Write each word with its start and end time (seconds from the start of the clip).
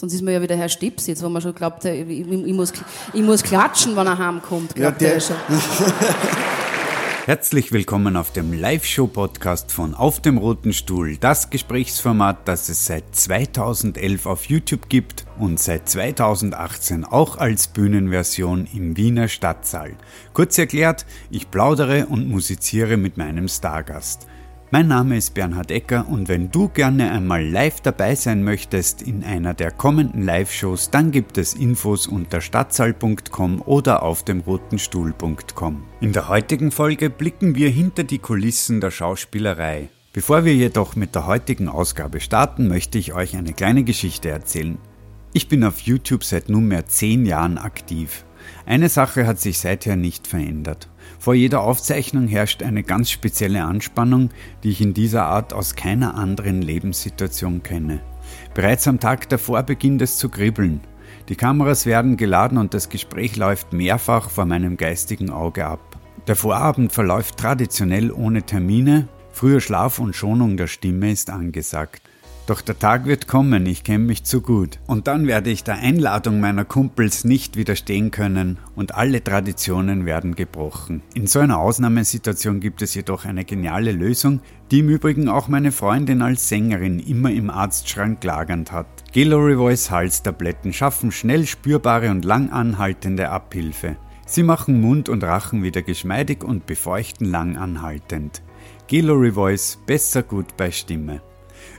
Sonst 0.00 0.14
ist 0.14 0.22
man 0.22 0.32
ja 0.32 0.40
wieder 0.40 0.56
Herr 0.56 0.70
Stips 0.70 1.08
jetzt, 1.08 1.22
wo 1.22 1.28
man 1.28 1.42
schon 1.42 1.54
glaubt, 1.54 1.84
ich, 1.84 2.08
ich, 2.08 2.26
ich, 2.26 2.54
muss, 2.54 2.72
ich 3.12 3.20
muss 3.20 3.42
klatschen, 3.42 3.94
wenn 3.96 4.06
er 4.06 4.16
heimkommt. 4.16 4.74
Ja, 4.78 4.90
der, 4.90 5.18
der 5.18 5.20
Herzlich 7.26 7.70
willkommen 7.70 8.16
auf 8.16 8.32
dem 8.32 8.58
Live-Show-Podcast 8.58 9.70
von 9.70 9.94
Auf 9.94 10.22
dem 10.22 10.38
Roten 10.38 10.72
Stuhl, 10.72 11.18
das 11.18 11.50
Gesprächsformat, 11.50 12.48
das 12.48 12.70
es 12.70 12.86
seit 12.86 13.14
2011 13.14 14.24
auf 14.24 14.46
YouTube 14.46 14.88
gibt 14.88 15.26
und 15.38 15.60
seit 15.60 15.86
2018 15.86 17.04
auch 17.04 17.36
als 17.36 17.68
Bühnenversion 17.68 18.66
im 18.72 18.96
Wiener 18.96 19.28
Stadtsaal. 19.28 19.92
Kurz 20.32 20.56
erklärt, 20.56 21.04
ich 21.30 21.50
plaudere 21.50 22.06
und 22.06 22.26
musiziere 22.26 22.96
mit 22.96 23.18
meinem 23.18 23.48
Stargast. 23.48 24.29
Mein 24.72 24.86
Name 24.86 25.16
ist 25.16 25.34
Bernhard 25.34 25.72
Ecker 25.72 26.06
und 26.08 26.28
wenn 26.28 26.52
du 26.52 26.68
gerne 26.68 27.10
einmal 27.10 27.44
live 27.44 27.80
dabei 27.80 28.14
sein 28.14 28.44
möchtest 28.44 29.02
in 29.02 29.24
einer 29.24 29.52
der 29.52 29.72
kommenden 29.72 30.22
Live-Shows, 30.22 30.90
dann 30.90 31.10
gibt 31.10 31.38
es 31.38 31.54
Infos 31.54 32.06
unter 32.06 32.40
stadtsaal.com 32.40 33.62
oder 33.62 34.04
auf 34.04 34.24
dem 34.24 34.38
rotenstuhl.com. 34.38 35.82
In 36.00 36.12
der 36.12 36.28
heutigen 36.28 36.70
Folge 36.70 37.10
blicken 37.10 37.56
wir 37.56 37.68
hinter 37.68 38.04
die 38.04 38.20
Kulissen 38.20 38.80
der 38.80 38.92
Schauspielerei. 38.92 39.88
Bevor 40.12 40.44
wir 40.44 40.54
jedoch 40.54 40.94
mit 40.94 41.16
der 41.16 41.26
heutigen 41.26 41.68
Ausgabe 41.68 42.20
starten, 42.20 42.68
möchte 42.68 42.96
ich 42.96 43.12
euch 43.12 43.36
eine 43.36 43.54
kleine 43.54 43.82
Geschichte 43.82 44.28
erzählen. 44.28 44.78
Ich 45.32 45.48
bin 45.48 45.64
auf 45.64 45.80
YouTube 45.80 46.22
seit 46.22 46.48
nunmehr 46.48 46.86
zehn 46.86 47.26
Jahren 47.26 47.58
aktiv. 47.58 48.24
Eine 48.70 48.88
Sache 48.88 49.26
hat 49.26 49.40
sich 49.40 49.58
seither 49.58 49.96
nicht 49.96 50.28
verändert. 50.28 50.88
Vor 51.18 51.34
jeder 51.34 51.62
Aufzeichnung 51.62 52.28
herrscht 52.28 52.62
eine 52.62 52.84
ganz 52.84 53.10
spezielle 53.10 53.64
Anspannung, 53.64 54.30
die 54.62 54.70
ich 54.70 54.80
in 54.80 54.94
dieser 54.94 55.24
Art 55.24 55.52
aus 55.52 55.74
keiner 55.74 56.14
anderen 56.14 56.62
Lebenssituation 56.62 57.64
kenne. 57.64 58.00
Bereits 58.54 58.86
am 58.86 59.00
Tag 59.00 59.28
davor 59.28 59.64
beginnt 59.64 60.02
es 60.02 60.18
zu 60.18 60.28
kribbeln. 60.28 60.82
Die 61.28 61.34
Kameras 61.34 61.84
werden 61.84 62.16
geladen 62.16 62.58
und 62.58 62.72
das 62.72 62.88
Gespräch 62.88 63.34
läuft 63.34 63.72
mehrfach 63.72 64.30
vor 64.30 64.46
meinem 64.46 64.76
geistigen 64.76 65.30
Auge 65.30 65.66
ab. 65.66 65.98
Der 66.28 66.36
Vorabend 66.36 66.92
verläuft 66.92 67.38
traditionell 67.38 68.12
ohne 68.12 68.44
Termine, 68.44 69.08
früher 69.32 69.60
Schlaf 69.60 69.98
und 69.98 70.14
Schonung 70.14 70.56
der 70.56 70.68
Stimme 70.68 71.10
ist 71.10 71.28
angesagt. 71.28 72.02
Doch 72.50 72.62
der 72.62 72.80
Tag 72.80 73.04
wird 73.06 73.28
kommen, 73.28 73.64
ich 73.64 73.84
kenne 73.84 74.06
mich 74.06 74.24
zu 74.24 74.40
gut. 74.40 74.80
Und 74.88 75.06
dann 75.06 75.28
werde 75.28 75.50
ich 75.50 75.62
der 75.62 75.76
Einladung 75.76 76.40
meiner 76.40 76.64
Kumpels 76.64 77.22
nicht 77.24 77.56
widerstehen 77.56 78.10
können 78.10 78.58
und 78.74 78.96
alle 78.96 79.22
Traditionen 79.22 80.04
werden 80.04 80.34
gebrochen. 80.34 81.00
In 81.14 81.28
so 81.28 81.38
einer 81.38 81.60
Ausnahmesituation 81.60 82.58
gibt 82.58 82.82
es 82.82 82.92
jedoch 82.96 83.24
eine 83.24 83.44
geniale 83.44 83.92
Lösung, 83.92 84.40
die 84.72 84.80
im 84.80 84.88
Übrigen 84.88 85.28
auch 85.28 85.46
meine 85.46 85.70
Freundin 85.70 86.22
als 86.22 86.48
Sängerin 86.48 86.98
immer 86.98 87.30
im 87.30 87.50
Arztschrank 87.50 88.24
lagernd 88.24 88.72
hat. 88.72 88.88
Gallery 89.12 89.54
Voice 89.54 89.92
Halstabletten 89.92 90.72
schaffen 90.72 91.12
schnell 91.12 91.46
spürbare 91.46 92.10
und 92.10 92.24
lang 92.24 92.50
anhaltende 92.50 93.30
Abhilfe. 93.30 93.94
Sie 94.26 94.42
machen 94.42 94.80
Mund 94.80 95.08
und 95.08 95.22
Rachen 95.22 95.62
wieder 95.62 95.82
geschmeidig 95.82 96.42
und 96.42 96.66
befeuchten 96.66 97.30
lang 97.30 97.56
anhaltend. 97.56 98.42
Gallery 98.88 99.30
Voice 99.30 99.78
besser 99.86 100.24
gut 100.24 100.56
bei 100.56 100.72
Stimme. 100.72 101.20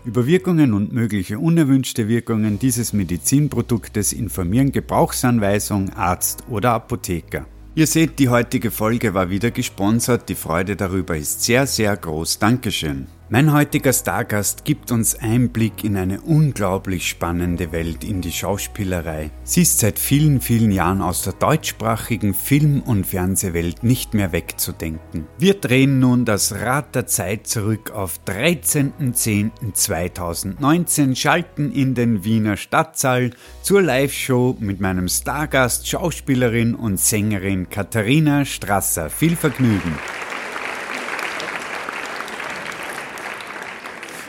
Über 0.04 0.26
Wirkungen 0.26 0.74
und 0.74 0.92
mögliche 0.92 1.38
unerwünschte 1.38 2.08
Wirkungen 2.08 2.58
dieses 2.58 2.92
Medizinproduktes 2.92 4.14
informieren 4.14 4.72
Gebrauchsanweisung, 4.72 5.92
Arzt 5.92 6.44
oder 6.50 6.72
Apotheker. 6.72 7.46
Ihr 7.76 7.86
seht, 7.86 8.18
die 8.18 8.30
heutige 8.30 8.72
Folge 8.72 9.14
war 9.14 9.30
wieder 9.30 9.52
gesponsert, 9.52 10.28
die 10.28 10.36
Freude 10.36 10.76
darüber 10.76 11.16
ist 11.16 11.44
sehr, 11.44 11.68
sehr 11.68 11.96
groß. 11.96 12.40
Dankeschön. 12.40 13.08
Mein 13.34 13.54
heutiger 13.54 13.94
Stargast 13.94 14.66
gibt 14.66 14.92
uns 14.92 15.16
Einblick 15.16 15.86
in 15.86 15.96
eine 15.96 16.20
unglaublich 16.20 17.08
spannende 17.08 17.72
Welt, 17.72 18.04
in 18.04 18.20
die 18.20 18.34
Schauspielerei. 18.34 19.32
Sie 19.46 19.62
ist 19.62 19.80
seit 19.80 20.00
vielen, 20.00 20.42
vielen 20.42 20.70
Jahren 20.70 21.02
aus 21.02 21.22
der 21.22 21.32
deutschsprachigen 21.32 22.34
Film- 22.34 22.82
und 22.82 23.08
Fernsehwelt 23.08 23.84
nicht 23.84 24.14
mehr 24.14 24.34
wegzudenken. 24.34 25.28
Wir 25.38 25.54
drehen 25.54 26.00
nun 26.00 26.26
das 26.26 26.56
Rad 26.56 26.94
der 26.94 27.08
Zeit 27.08 27.48
zurück 27.48 27.92
auf 27.92 28.20
13.10.2019, 28.28 31.16
schalten 31.16 31.72
in 31.72 31.96
den 31.96 32.26
Wiener 32.26 32.58
Stadtsaal 32.58 33.32
zur 33.62 33.82
Live-Show 33.82 34.58
mit 34.60 34.82
meinem 34.82 35.08
Stargast, 35.08 35.88
Schauspielerin 35.88 36.76
und 36.76 37.00
Sängerin 37.00 37.70
Katharina 37.70 38.44
Strasser. 38.44 39.10
Viel 39.10 39.38
Vergnügen! 39.38 39.98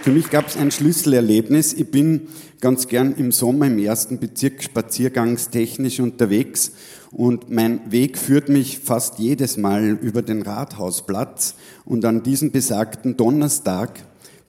Für 0.03 0.11
mich 0.11 0.31
gab 0.31 0.49
es 0.49 0.57
ein 0.57 0.73
Schlüsselerlebnis. 0.73 1.75
Ich 1.75 1.89
bin 1.89 2.23
ganz 2.61 2.89
gern 2.89 3.15
im 3.15 3.31
Sommer 3.31 3.69
im 3.69 3.79
ersten 3.79 4.19
Bezirk 4.19 4.61
spaziergangstechnisch 4.61 6.01
unterwegs 6.01 6.73
und 7.13 7.53
mein 7.53 7.93
Weg 7.93 8.19
führt 8.19 8.49
mich 8.49 8.81
fast 8.81 9.21
jedes 9.21 9.59
Mal 9.59 9.91
über 9.91 10.23
den 10.23 10.43
Rathausplatz 10.43 11.55
und 11.85 12.05
an 12.05 12.25
diesem 12.25 12.51
besagten 12.51 13.17
Donnerstag 13.17 14.01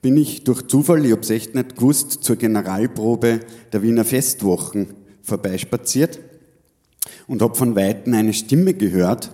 bin 0.02 0.18
ich 0.18 0.44
durch 0.44 0.66
Zufall, 0.66 1.06
ich 1.06 1.12
hab's 1.12 1.30
echt 1.30 1.53
nicht 1.53 1.75
gewusst, 1.75 2.24
zur 2.24 2.38
Generalprobe 2.38 3.41
der 3.72 3.84
Wiener 3.84 4.06
Festwochen 4.06 4.88
vorbeispaziert 5.22 6.20
und 7.28 7.44
habe 7.44 7.53
von 7.53 7.75
Weitem 7.75 8.16
eine 8.16 8.34
Stimme 8.34 8.74
gehört 8.74 9.30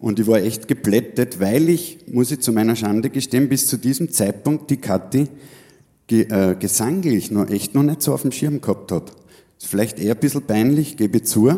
und 0.00 0.18
ich 0.18 0.26
war 0.26 0.38
echt 0.38 0.66
geplättet, 0.66 1.40
weil 1.40 1.68
ich, 1.68 1.98
muss 2.10 2.30
ich 2.32 2.40
zu 2.40 2.52
meiner 2.52 2.74
Schande 2.74 3.10
gestehen, 3.10 3.48
bis 3.48 3.66
zu 3.66 3.76
diesem 3.76 4.10
Zeitpunkt 4.10 4.70
die 4.70 4.78
Kathi 4.78 5.28
ge, 6.06 6.22
äh, 6.22 6.56
gesanglich 6.58 7.30
noch 7.30 7.50
echt 7.50 7.74
noch 7.74 7.82
nicht 7.82 8.00
so 8.00 8.14
auf 8.14 8.22
dem 8.22 8.32
Schirm 8.32 8.62
gehabt 8.62 8.92
hat. 8.92 9.12
Ist 9.60 9.68
vielleicht 9.68 9.98
eher 9.98 10.14
ein 10.14 10.20
bisschen 10.20 10.42
peinlich, 10.42 10.96
gebe 10.96 11.18
ich 11.18 11.24
zu, 11.24 11.54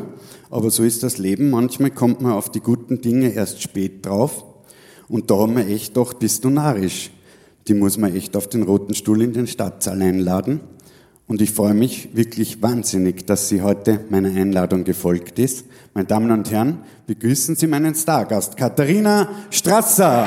aber 0.50 0.70
so 0.70 0.82
ist 0.82 1.04
das 1.04 1.19
Leben. 1.19 1.50
Manchmal 1.50 1.92
kommt 1.92 2.20
man 2.20 2.32
auf 2.32 2.50
die 2.50 2.58
guten 2.58 3.00
Dinge 3.00 3.32
erst 3.32 3.62
spät 3.62 4.04
drauf. 4.04 4.44
Und 5.09 5.30
da 5.30 5.36
haben 5.36 5.56
wir 5.56 5.69
echt 5.69 5.94
gedacht, 5.94 6.19
bist 6.19 6.44
du 6.44 6.50
narrisch. 6.50 7.10
Die 7.69 7.74
muss 7.74 7.97
man 7.97 8.14
echt 8.14 8.36
auf 8.36 8.48
den 8.48 8.64
roten 8.64 8.94
Stuhl 8.94 9.22
in 9.22 9.32
den 9.32 9.47
Stadtsaal 9.47 10.03
einladen. 10.03 10.60
Und 11.28 11.41
ich 11.41 11.53
freue 11.53 11.74
mich 11.74 12.09
wirklich 12.16 12.60
wahnsinnig, 12.60 13.24
dass 13.24 13.48
sie 13.48 13.62
heute 13.62 14.00
meiner 14.10 14.30
Einladung 14.30 14.82
gefolgt 14.82 15.38
ist. 15.38 15.64
Meine 15.94 16.06
Damen 16.06 16.30
und 16.30 16.50
Herren, 16.50 16.78
begrüßen 17.06 17.54
Sie 17.54 17.66
meinen 17.66 17.94
Stargast, 17.94 18.56
Katharina 18.56 19.28
Strasser. 19.50 20.26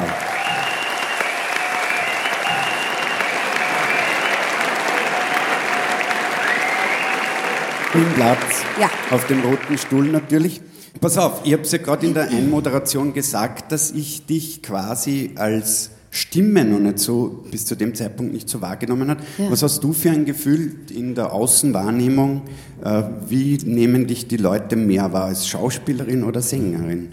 Im 7.96 8.14
Platz. 8.14 8.64
Ja. 8.80 8.92
Auf 9.10 9.26
dem 9.26 9.42
roten 9.42 9.80
Stuhl 9.80 10.06
natürlich. 10.10 10.62
Pass 11.02 11.18
auf, 11.18 11.42
ich 11.46 11.54
habe 11.54 11.64
es 11.64 11.72
ja 11.72 11.80
gerade 11.80 12.06
in 12.06 12.14
der 12.14 12.30
Einmoderation 12.30 13.14
gesagt, 13.14 13.72
dass 13.72 13.90
ich 13.90 14.28
dich 14.28 14.62
quasi 14.62 15.32
als 15.36 15.90
Stimme 16.16 16.64
noch 16.64 16.80
nicht 16.80 17.00
so, 17.00 17.44
bis 17.52 17.66
zu 17.66 17.76
dem 17.76 17.94
Zeitpunkt 17.94 18.34
nicht 18.34 18.48
so 18.48 18.62
wahrgenommen 18.62 19.10
hat. 19.10 19.18
Ja. 19.38 19.52
Was 19.52 19.64
hast 19.64 19.84
du 19.84 19.92
für 19.92 20.12
ein 20.12 20.24
Gefühl 20.24 20.72
in 20.90 21.14
der 21.14 21.34
Außenwahrnehmung? 21.34 22.44
Äh, 22.82 23.04
wie 23.28 23.58
nehmen 23.66 24.08
dich 24.08 24.26
die 24.26 24.38
Leute 24.38 24.78
mehr 24.78 25.12
wahr, 25.12 25.26
als 25.26 25.46
Schauspielerin 25.46 26.24
oder 26.24 26.42
Sängerin? 26.42 27.10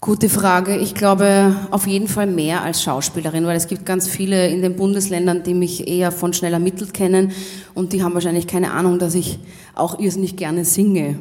Gute 0.00 0.30
Frage. 0.30 0.76
Ich 0.78 0.94
glaube 0.94 1.56
auf 1.70 1.86
jeden 1.86 2.08
Fall 2.08 2.26
mehr 2.26 2.62
als 2.62 2.82
Schauspielerin, 2.82 3.44
weil 3.44 3.56
es 3.56 3.66
gibt 3.66 3.84
ganz 3.84 4.08
viele 4.08 4.48
in 4.48 4.62
den 4.62 4.76
Bundesländern, 4.76 5.42
die 5.42 5.52
mich 5.52 5.86
eher 5.86 6.10
von 6.10 6.32
schnell 6.32 6.54
ermittelt 6.54 6.94
kennen 6.94 7.32
und 7.74 7.92
die 7.92 8.02
haben 8.02 8.14
wahrscheinlich 8.14 8.46
keine 8.46 8.70
Ahnung, 8.70 8.98
dass 8.98 9.14
ich 9.14 9.38
auch 9.74 9.98
irrsinnig 9.98 10.36
gerne 10.36 10.64
singe. 10.64 11.18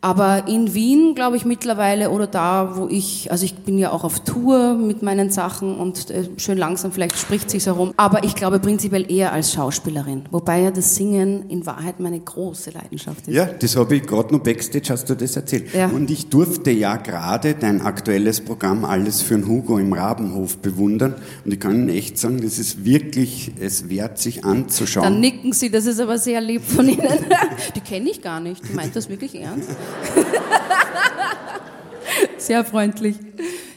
Aber 0.00 0.46
in 0.46 0.74
Wien, 0.74 1.16
glaube 1.16 1.36
ich, 1.36 1.44
mittlerweile 1.44 2.10
oder 2.10 2.28
da, 2.28 2.76
wo 2.76 2.86
ich, 2.88 3.32
also 3.32 3.44
ich 3.44 3.56
bin 3.56 3.78
ja 3.78 3.90
auch 3.90 4.04
auf 4.04 4.20
Tour 4.20 4.74
mit 4.74 5.02
meinen 5.02 5.30
Sachen 5.30 5.76
und 5.76 6.10
äh, 6.10 6.28
schön 6.36 6.56
langsam, 6.56 6.92
vielleicht 6.92 7.18
spricht 7.18 7.50
sich's 7.50 7.66
herum. 7.66 7.92
Aber 7.96 8.22
ich 8.22 8.36
glaube 8.36 8.60
prinzipiell 8.60 9.10
eher 9.10 9.32
als 9.32 9.52
Schauspielerin. 9.52 10.26
Wobei 10.30 10.60
ja 10.60 10.70
das 10.70 10.94
Singen 10.94 11.50
in 11.50 11.66
Wahrheit 11.66 11.98
meine 11.98 12.20
große 12.20 12.70
Leidenschaft 12.70 13.26
ist. 13.26 13.34
Ja, 13.34 13.46
das 13.46 13.74
habe 13.74 13.96
ich 13.96 14.06
gerade 14.06 14.32
noch 14.32 14.40
Backstage, 14.40 14.86
hast 14.90 15.10
du 15.10 15.16
das 15.16 15.34
erzählt. 15.34 15.74
Ja. 15.74 15.88
Und 15.88 16.10
ich 16.12 16.28
durfte 16.28 16.70
ja 16.70 16.96
gerade 16.96 17.54
dein 17.54 17.80
aktuelles 17.80 18.40
Programm 18.40 18.84
Alles 18.84 19.20
für 19.22 19.34
den 19.34 19.48
Hugo 19.48 19.78
im 19.78 19.92
Rabenhof 19.92 20.58
bewundern. 20.58 21.16
Und 21.44 21.52
ich 21.52 21.58
kann 21.58 21.74
Ihnen 21.74 21.88
echt 21.88 22.18
sagen, 22.18 22.40
das 22.40 22.60
ist 22.60 22.84
wirklich, 22.84 23.50
es 23.58 23.88
wert 23.88 24.18
sich 24.18 24.44
anzuschauen. 24.44 25.02
Dann 25.02 25.20
nicken 25.20 25.52
Sie, 25.52 25.70
das 25.70 25.86
ist 25.86 25.98
aber 25.98 26.18
sehr 26.18 26.40
lieb 26.40 26.62
von 26.62 26.88
Ihnen. 26.88 27.02
Die 27.74 27.80
kenne 27.80 28.10
ich 28.10 28.22
gar 28.22 28.38
nicht. 28.38 28.62
Die 28.68 28.74
meint 28.74 28.94
das 28.94 29.08
wirklich 29.08 29.34
ernst? 29.34 29.70
Sehr 32.38 32.64
freundlich. 32.64 33.16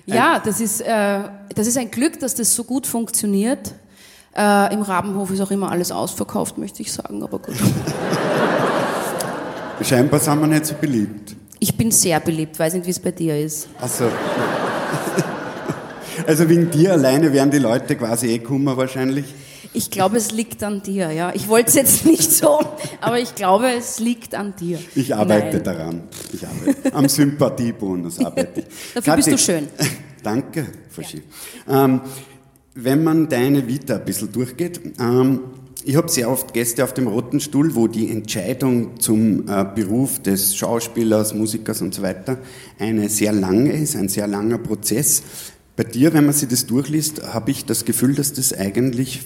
Ja, 0.05 0.41
das 0.43 0.59
ist, 0.59 0.81
äh, 0.81 1.19
das 1.55 1.67
ist 1.67 1.77
ein 1.77 1.91
Glück, 1.91 2.19
dass 2.19 2.35
das 2.35 2.55
so 2.55 2.63
gut 2.63 2.87
funktioniert. 2.87 3.73
Äh, 4.35 4.73
Im 4.73 4.81
Rabenhof 4.81 5.31
ist 5.31 5.41
auch 5.41 5.51
immer 5.51 5.71
alles 5.71 5.91
ausverkauft, 5.91 6.57
möchte 6.57 6.81
ich 6.81 6.91
sagen, 6.91 7.21
aber 7.21 7.39
gut. 7.39 7.55
Scheinbar 9.83 10.19
sind 10.19 10.39
wir 10.39 10.47
nicht 10.47 10.65
so 10.65 10.75
beliebt. 10.75 11.35
Ich 11.59 11.75
bin 11.75 11.91
sehr 11.91 12.19
beliebt, 12.19 12.57
weiß 12.57 12.75
nicht, 12.75 12.85
wie 12.85 12.91
es 12.91 12.99
bei 12.99 13.11
dir 13.11 13.39
ist. 13.39 13.67
Ach 13.79 13.87
so. 13.87 14.05
Also 16.27 16.47
wegen 16.49 16.69
dir 16.69 16.93
alleine 16.93 17.33
wären 17.33 17.49
die 17.49 17.57
Leute 17.57 17.95
quasi 17.95 18.27
eh 18.27 18.39
kummer 18.39 18.77
wahrscheinlich. 18.77 19.25
Ich 19.73 19.89
glaube, 19.89 20.17
es 20.17 20.31
liegt 20.31 20.63
an 20.63 20.83
dir, 20.83 21.11
ja. 21.11 21.31
Ich 21.33 21.47
wollte 21.47 21.69
es 21.69 21.75
jetzt 21.75 22.05
nicht 22.05 22.31
so, 22.31 22.59
aber 22.99 23.19
ich 23.19 23.35
glaube, 23.35 23.71
es 23.71 23.99
liegt 23.99 24.35
an 24.35 24.53
dir. 24.59 24.79
Ich 24.95 25.15
arbeite 25.15 25.57
Nein. 25.57 25.63
daran. 25.63 26.03
Ich 26.33 26.45
arbeite. 26.45 26.93
Am 26.93 27.07
Sympathiebonus 27.07 28.19
arbeite 28.19 28.61
ich. 28.61 28.65
Dafür 28.93 29.13
Kathi, 29.13 29.15
bist 29.17 29.31
du 29.31 29.37
schön. 29.37 29.67
Danke, 30.23 30.67
Foschi. 30.89 31.21
Ja. 31.67 31.85
Ähm, 31.85 32.01
wenn 32.75 33.03
man 33.03 33.29
deine 33.29 33.67
Vita 33.67 33.95
ein 33.95 34.05
bisschen 34.05 34.31
durchgeht, 34.31 34.81
ähm, 34.99 35.39
ich 35.83 35.95
habe 35.95 36.09
sehr 36.09 36.29
oft 36.29 36.53
Gäste 36.53 36.83
auf 36.83 36.93
dem 36.93 37.07
roten 37.07 37.39
Stuhl, 37.39 37.73
wo 37.73 37.87
die 37.87 38.11
Entscheidung 38.11 38.99
zum 38.99 39.47
äh, 39.47 39.65
Beruf 39.73 40.19
des 40.19 40.55
Schauspielers, 40.55 41.33
Musikers 41.33 41.81
und 41.81 41.93
so 41.93 42.01
weiter 42.01 42.37
eine 42.77 43.09
sehr 43.09 43.31
lange 43.31 43.71
ist, 43.71 43.95
ein 43.95 44.09
sehr 44.09 44.27
langer 44.27 44.57
Prozess. 44.57 45.23
Bei 45.75 45.83
dir, 45.83 46.13
wenn 46.13 46.25
man 46.25 46.33
sich 46.33 46.49
das 46.49 46.67
durchliest, 46.67 47.33
habe 47.33 47.51
ich 47.51 47.65
das 47.65 47.85
Gefühl, 47.85 48.13
dass 48.15 48.33
das 48.33 48.53
eigentlich 48.53 49.21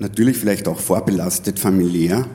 natürlich 0.00 0.36
vielleicht 0.36 0.68
auch 0.68 0.78
vorbelastet 0.78 1.58
familiär, 1.58 2.26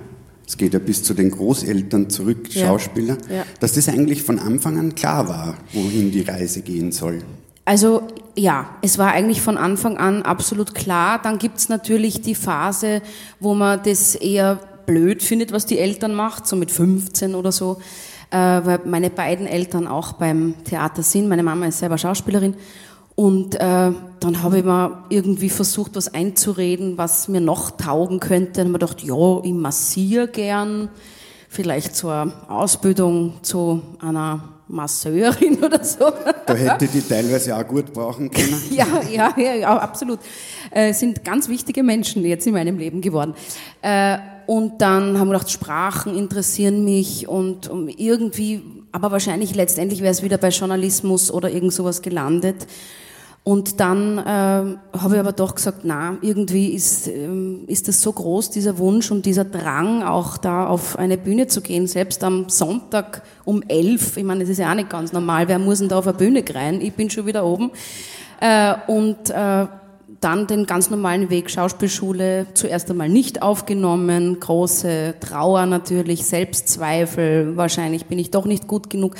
es 0.47 0.57
geht 0.57 0.73
ja 0.73 0.79
bis 0.79 1.03
zu 1.03 1.13
den 1.13 1.31
Großeltern 1.31 2.09
zurück, 2.09 2.53
ja. 2.53 2.67
Schauspieler, 2.67 3.17
ja. 3.29 3.43
dass 3.59 3.73
das 3.73 3.89
eigentlich 3.89 4.21
von 4.23 4.39
Anfang 4.39 4.77
an 4.77 4.93
klar 4.93 5.27
war, 5.27 5.55
wohin 5.73 6.11
die 6.11 6.21
Reise 6.21 6.61
gehen 6.61 6.91
soll. 6.91 7.23
Also 7.65 8.03
ja, 8.35 8.69
es 8.83 8.97
war 8.99 9.11
eigentlich 9.11 9.41
von 9.41 9.57
Anfang 9.57 9.97
an 9.97 10.21
absolut 10.21 10.75
klar. 10.75 11.19
Dann 11.21 11.39
gibt's 11.39 11.67
natürlich 11.67 12.21
die 12.21 12.35
Phase, 12.35 13.01
wo 13.39 13.55
man 13.55 13.81
das 13.83 14.13
eher 14.13 14.59
blöd 14.85 15.23
findet, 15.23 15.51
was 15.51 15.65
die 15.65 15.79
Eltern 15.79 16.13
macht, 16.13 16.45
so 16.45 16.55
mit 16.55 16.71
15 16.71 17.33
oder 17.33 17.51
so, 17.51 17.77
äh, 18.29 18.37
weil 18.37 18.81
meine 18.85 19.09
beiden 19.09 19.47
Eltern 19.47 19.87
auch 19.87 20.13
beim 20.13 20.53
Theater 20.63 21.01
sind. 21.01 21.27
Meine 21.27 21.41
Mama 21.41 21.65
ist 21.65 21.79
selber 21.79 21.97
Schauspielerin. 21.97 22.55
Und 23.15 23.55
äh, 23.55 23.59
dann 24.19 24.43
habe 24.43 24.57
ich 24.59 24.65
mir 24.65 25.05
irgendwie 25.09 25.49
versucht, 25.49 25.95
was 25.95 26.13
einzureden, 26.13 26.97
was 26.97 27.29
mir 27.29 27.39
noch 27.39 27.71
taugen 27.71 28.19
könnte. 28.19 28.63
Dann 28.63 28.73
habe 28.73 28.83
ich 28.83 28.97
gedacht, 28.97 29.03
ja, 29.03 29.43
ich 29.43 29.53
massiere 29.53 30.27
gern, 30.27 30.89
vielleicht 31.47 31.95
zur 31.95 32.33
Ausbildung 32.49 33.35
zu 33.41 33.81
einer 34.01 34.55
Masseurin 34.67 35.57
oder 35.63 35.83
so. 35.83 36.11
Da 36.45 36.53
hätte 36.55 36.87
die 36.87 37.01
teilweise 37.01 37.55
auch 37.55 37.65
gut 37.65 37.93
brauchen 37.93 38.29
können. 38.29 38.61
ja, 38.71 38.87
ja, 39.09 39.33
ja, 39.37 39.53
ja, 39.53 39.77
absolut. 39.77 40.19
Äh, 40.71 40.93
sind 40.93 41.23
ganz 41.23 41.47
wichtige 41.47 41.83
Menschen 41.83 42.25
jetzt 42.25 42.47
in 42.47 42.53
meinem 42.53 42.77
Leben 42.77 42.99
geworden. 42.99 43.33
Äh, 43.81 44.17
und 44.47 44.81
dann 44.81 45.19
haben 45.19 45.29
wir 45.29 45.33
gedacht, 45.33 45.51
Sprachen 45.51 46.17
interessieren 46.17 46.83
mich 46.83 47.27
und 47.27 47.69
um 47.69 47.87
irgendwie, 47.87 48.61
aber 48.91 49.11
wahrscheinlich 49.11 49.55
letztendlich 49.55 50.01
wäre 50.01 50.11
es 50.11 50.21
wieder 50.21 50.37
bei 50.37 50.49
Journalismus 50.49 51.31
oder 51.31 51.49
irgend 51.49 51.73
sowas 51.73 52.01
gelandet. 52.01 52.67
Und 53.45 53.79
dann 53.79 54.17
äh, 54.17 54.23
habe 54.23 55.13
ich 55.13 55.19
aber 55.19 55.31
doch 55.31 55.53
gesagt, 55.53 55.81
na, 55.83 56.17
irgendwie 56.21 56.69
ist, 56.69 57.07
ähm, 57.07 57.65
ist 57.67 57.87
das 57.87 58.01
so 58.01 58.11
groß, 58.11 58.49
dieser 58.49 58.79
Wunsch 58.79 59.11
und 59.11 59.23
dieser 59.27 59.45
Drang, 59.45 60.01
auch 60.01 60.37
da 60.37 60.65
auf 60.65 60.97
eine 60.97 61.15
Bühne 61.15 61.45
zu 61.45 61.61
gehen, 61.61 61.85
selbst 61.85 62.23
am 62.23 62.49
Sonntag 62.49 63.21
um 63.43 63.61
elf. 63.67 64.17
Ich 64.17 64.23
meine, 64.23 64.39
das 64.39 64.49
ist 64.49 64.57
ja 64.57 64.71
auch 64.71 64.75
nicht 64.75 64.89
ganz 64.89 65.13
normal. 65.13 65.47
Wer 65.47 65.59
muss 65.59 65.77
denn 65.77 65.89
da 65.89 65.99
auf 65.99 66.07
eine 66.07 66.17
Bühne 66.17 66.43
rein? 66.55 66.81
Ich 66.81 66.93
bin 66.95 67.11
schon 67.11 67.27
wieder 67.27 67.45
oben. 67.45 67.69
Äh, 68.41 68.73
und 68.87 69.29
äh, 69.29 69.67
dann 70.21 70.47
den 70.47 70.65
ganz 70.65 70.89
normalen 70.89 71.29
Weg, 71.29 71.51
Schauspielschule, 71.51 72.47
zuerst 72.55 72.89
einmal 72.89 73.09
nicht 73.09 73.43
aufgenommen, 73.43 74.39
große 74.39 75.13
Trauer 75.19 75.67
natürlich, 75.67 76.25
Selbstzweifel, 76.25 77.55
wahrscheinlich 77.55 78.07
bin 78.07 78.17
ich 78.17 78.31
doch 78.31 78.45
nicht 78.45 78.67
gut 78.67 78.89
genug. 78.89 79.13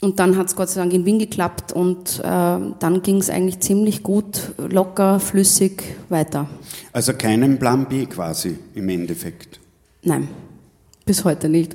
Und 0.00 0.20
dann 0.20 0.36
hat 0.36 0.46
es 0.46 0.54
Gott 0.54 0.68
sei 0.68 0.80
Dank 0.80 0.92
in 0.92 1.04
Wien 1.04 1.18
geklappt 1.18 1.72
und 1.72 2.20
äh, 2.20 2.22
dann 2.22 3.02
ging 3.02 3.16
es 3.16 3.30
eigentlich 3.30 3.58
ziemlich 3.58 4.04
gut, 4.04 4.52
locker, 4.56 5.18
flüssig 5.18 5.82
weiter. 6.08 6.48
Also 6.92 7.14
keinen 7.14 7.58
Plan 7.58 7.88
B 7.88 8.06
quasi 8.06 8.58
im 8.76 8.88
Endeffekt? 8.88 9.58
Nein, 10.04 10.28
bis 11.04 11.24
heute 11.24 11.48
nicht. 11.48 11.74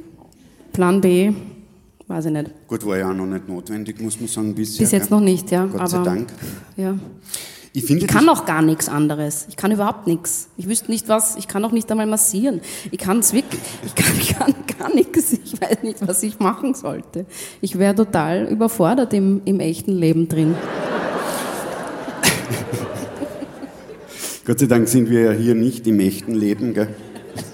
Plan 0.71 1.01
B, 1.01 1.33
weiß 2.07 2.25
ich 2.27 2.31
nicht. 2.31 2.51
Gut, 2.67 2.85
war 2.85 2.97
ja 2.97 3.09
auch 3.09 3.13
noch 3.13 3.25
nicht 3.25 3.49
notwendig, 3.49 4.01
muss 4.01 4.17
man 4.17 4.29
sagen, 4.29 4.55
bisher. 4.55 4.83
Bis 4.85 4.91
jetzt 4.93 5.11
noch 5.11 5.19
nicht, 5.19 5.51
ja. 5.51 5.65
Gott 5.65 5.89
sei 5.89 6.03
Dank. 6.03 6.29
Ja. 6.77 6.97
Ich, 7.75 7.89
ich 7.89 8.07
kann 8.07 8.29
auch 8.29 8.45
gar 8.45 8.61
nichts 8.61 8.87
anderes. 8.87 9.47
Ich 9.49 9.55
kann 9.55 9.71
überhaupt 9.71 10.05
nichts. 10.05 10.47
Ich 10.57 10.69
wüsste 10.69 10.91
nicht 10.91 11.09
was, 11.09 11.35
ich 11.37 11.47
kann 11.47 11.65
auch 11.65 11.71
nicht 11.71 11.89
einmal 11.89 12.05
massieren. 12.05 12.61
Ich 12.91 12.99
kann 12.99 13.17
es 13.19 13.33
wirklich, 13.33 13.59
ich 13.85 13.95
kann, 13.95 14.13
ich 14.19 14.37
kann 14.37 14.53
gar 14.77 14.93
nichts. 14.93 15.33
Ich 15.33 15.59
weiß 15.59 15.81
nicht, 15.81 16.07
was 16.07 16.21
ich 16.21 16.39
machen 16.39 16.75
sollte. 16.75 17.25
Ich 17.61 17.79
wäre 17.79 17.95
total 17.95 18.45
überfordert 18.45 19.11
im, 19.13 19.41
im 19.45 19.59
echten 19.59 19.93
Leben 19.93 20.29
drin. 20.29 20.53
Gott 24.45 24.59
sei 24.59 24.67
Dank 24.67 24.87
sind 24.87 25.09
wir 25.09 25.21
ja 25.21 25.31
hier 25.31 25.55
nicht 25.55 25.87
im 25.87 25.99
echten 25.99 26.35
Leben, 26.35 26.75
gell? 26.75 26.89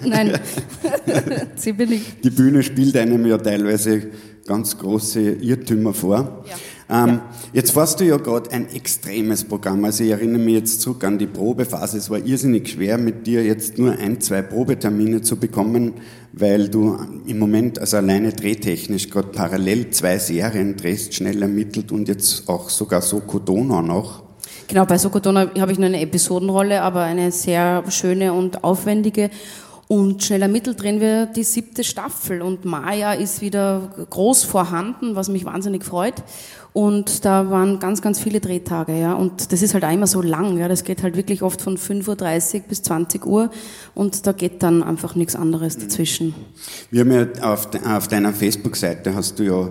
Nein, 0.04 0.38
ziemlich. 1.56 2.02
Die 2.22 2.30
Bühne 2.30 2.62
spielt 2.62 2.96
einem 2.96 3.24
ja 3.26 3.38
teilweise 3.38 4.08
ganz 4.46 4.76
große 4.76 5.20
Irrtümer 5.20 5.94
vor. 5.94 6.44
Ja. 6.46 6.56
Ähm, 6.90 7.08
ja. 7.08 7.22
Jetzt 7.52 7.70
fährst 7.72 8.00
du 8.00 8.04
ja 8.04 8.16
gerade 8.16 8.50
ein 8.50 8.68
extremes 8.74 9.44
Programm. 9.44 9.84
Also 9.84 10.02
ich 10.02 10.10
erinnere 10.10 10.42
mich 10.42 10.54
jetzt 10.54 10.80
zurück 10.80 11.04
an 11.04 11.18
die 11.18 11.26
Probephase. 11.26 11.98
Es 11.98 12.10
war 12.10 12.18
irrsinnig 12.18 12.68
schwer, 12.68 12.98
mit 12.98 13.26
dir 13.26 13.44
jetzt 13.44 13.78
nur 13.78 13.92
ein, 13.92 14.20
zwei 14.20 14.42
Probetermine 14.42 15.22
zu 15.22 15.36
bekommen, 15.36 15.94
weil 16.32 16.68
du 16.68 16.98
im 17.26 17.38
Moment, 17.38 17.78
also 17.78 17.96
alleine 17.96 18.32
drehtechnisch, 18.32 19.08
gerade 19.08 19.28
parallel 19.28 19.90
zwei 19.90 20.18
Serien 20.18 20.76
drehst, 20.76 21.14
schnell 21.14 21.40
ermittelt 21.42 21.92
und 21.92 22.08
jetzt 22.08 22.48
auch 22.48 22.68
sogar 22.68 23.02
Sokodona 23.02 23.82
noch. 23.82 24.24
Genau, 24.66 24.84
bei 24.84 24.98
Sokodona 24.98 25.50
habe 25.58 25.72
ich 25.72 25.78
nur 25.78 25.88
eine 25.88 26.00
Episodenrolle, 26.00 26.82
aber 26.82 27.02
eine 27.02 27.32
sehr 27.32 27.84
schöne 27.88 28.32
und 28.32 28.62
aufwendige. 28.62 29.30
Und 29.90 30.22
schnell 30.22 30.42
ermittelt 30.42 30.80
drehen 30.80 31.00
wir 31.00 31.26
die 31.26 31.42
siebte 31.42 31.82
Staffel 31.82 32.42
und 32.42 32.64
Maya 32.64 33.12
ist 33.12 33.40
wieder 33.40 33.90
groß 34.08 34.44
vorhanden, 34.44 35.16
was 35.16 35.28
mich 35.28 35.44
wahnsinnig 35.44 35.84
freut. 35.84 36.14
Und 36.72 37.24
da 37.24 37.50
waren 37.50 37.80
ganz, 37.80 38.00
ganz 38.00 38.20
viele 38.20 38.38
Drehtage, 38.38 38.96
ja. 38.96 39.14
Und 39.14 39.50
das 39.50 39.62
ist 39.62 39.74
halt 39.74 39.82
immer 39.82 40.06
so 40.06 40.22
lang, 40.22 40.56
ja. 40.58 40.68
Das 40.68 40.84
geht 40.84 41.02
halt 41.02 41.16
wirklich 41.16 41.42
oft 41.42 41.60
von 41.60 41.76
5.30 41.76 42.54
Uhr 42.54 42.60
bis 42.68 42.82
20 42.84 43.26
Uhr 43.26 43.50
und 43.96 44.28
da 44.28 44.30
geht 44.30 44.62
dann 44.62 44.84
einfach 44.84 45.16
nichts 45.16 45.34
anderes 45.34 45.76
dazwischen. 45.76 46.36
Wir 46.92 47.00
haben 47.00 47.10
ja 47.10 47.26
auf, 47.42 47.68
auf 47.84 48.06
deiner 48.06 48.32
Facebook-Seite 48.32 49.12
hast 49.16 49.40
du 49.40 49.42
ja 49.42 49.70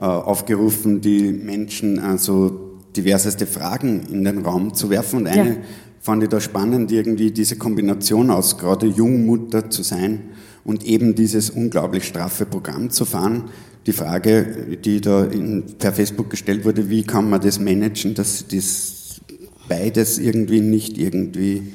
äh, 0.00 0.04
aufgerufen, 0.04 1.00
die 1.00 1.30
Menschen 1.30 2.00
also 2.00 2.80
diverseste 2.96 3.46
Fragen 3.46 4.02
in 4.10 4.24
den 4.24 4.44
Raum 4.44 4.74
zu 4.74 4.90
werfen 4.90 5.20
und 5.20 5.26
eine 5.28 5.48
ja 5.48 5.56
fand 6.00 6.22
ich 6.22 6.28
da 6.30 6.40
spannend, 6.40 6.90
irgendwie 6.90 7.30
diese 7.30 7.56
Kombination 7.56 8.30
aus 8.30 8.58
gerade 8.58 8.86
Jungmutter 8.86 9.70
zu 9.70 9.82
sein 9.82 10.20
und 10.64 10.84
eben 10.84 11.14
dieses 11.14 11.50
unglaublich 11.50 12.04
straffe 12.04 12.46
Programm 12.46 12.90
zu 12.90 13.04
fahren. 13.04 13.44
Die 13.86 13.92
Frage, 13.92 14.78
die 14.82 15.00
da 15.00 15.24
in, 15.24 15.64
per 15.78 15.92
Facebook 15.92 16.30
gestellt 16.30 16.64
wurde, 16.64 16.90
wie 16.90 17.02
kann 17.02 17.30
man 17.30 17.40
das 17.40 17.58
managen, 17.60 18.14
dass 18.14 18.46
das 18.48 19.20
beides 19.68 20.18
irgendwie 20.18 20.60
nicht 20.60 20.98
irgendwie 20.98 21.72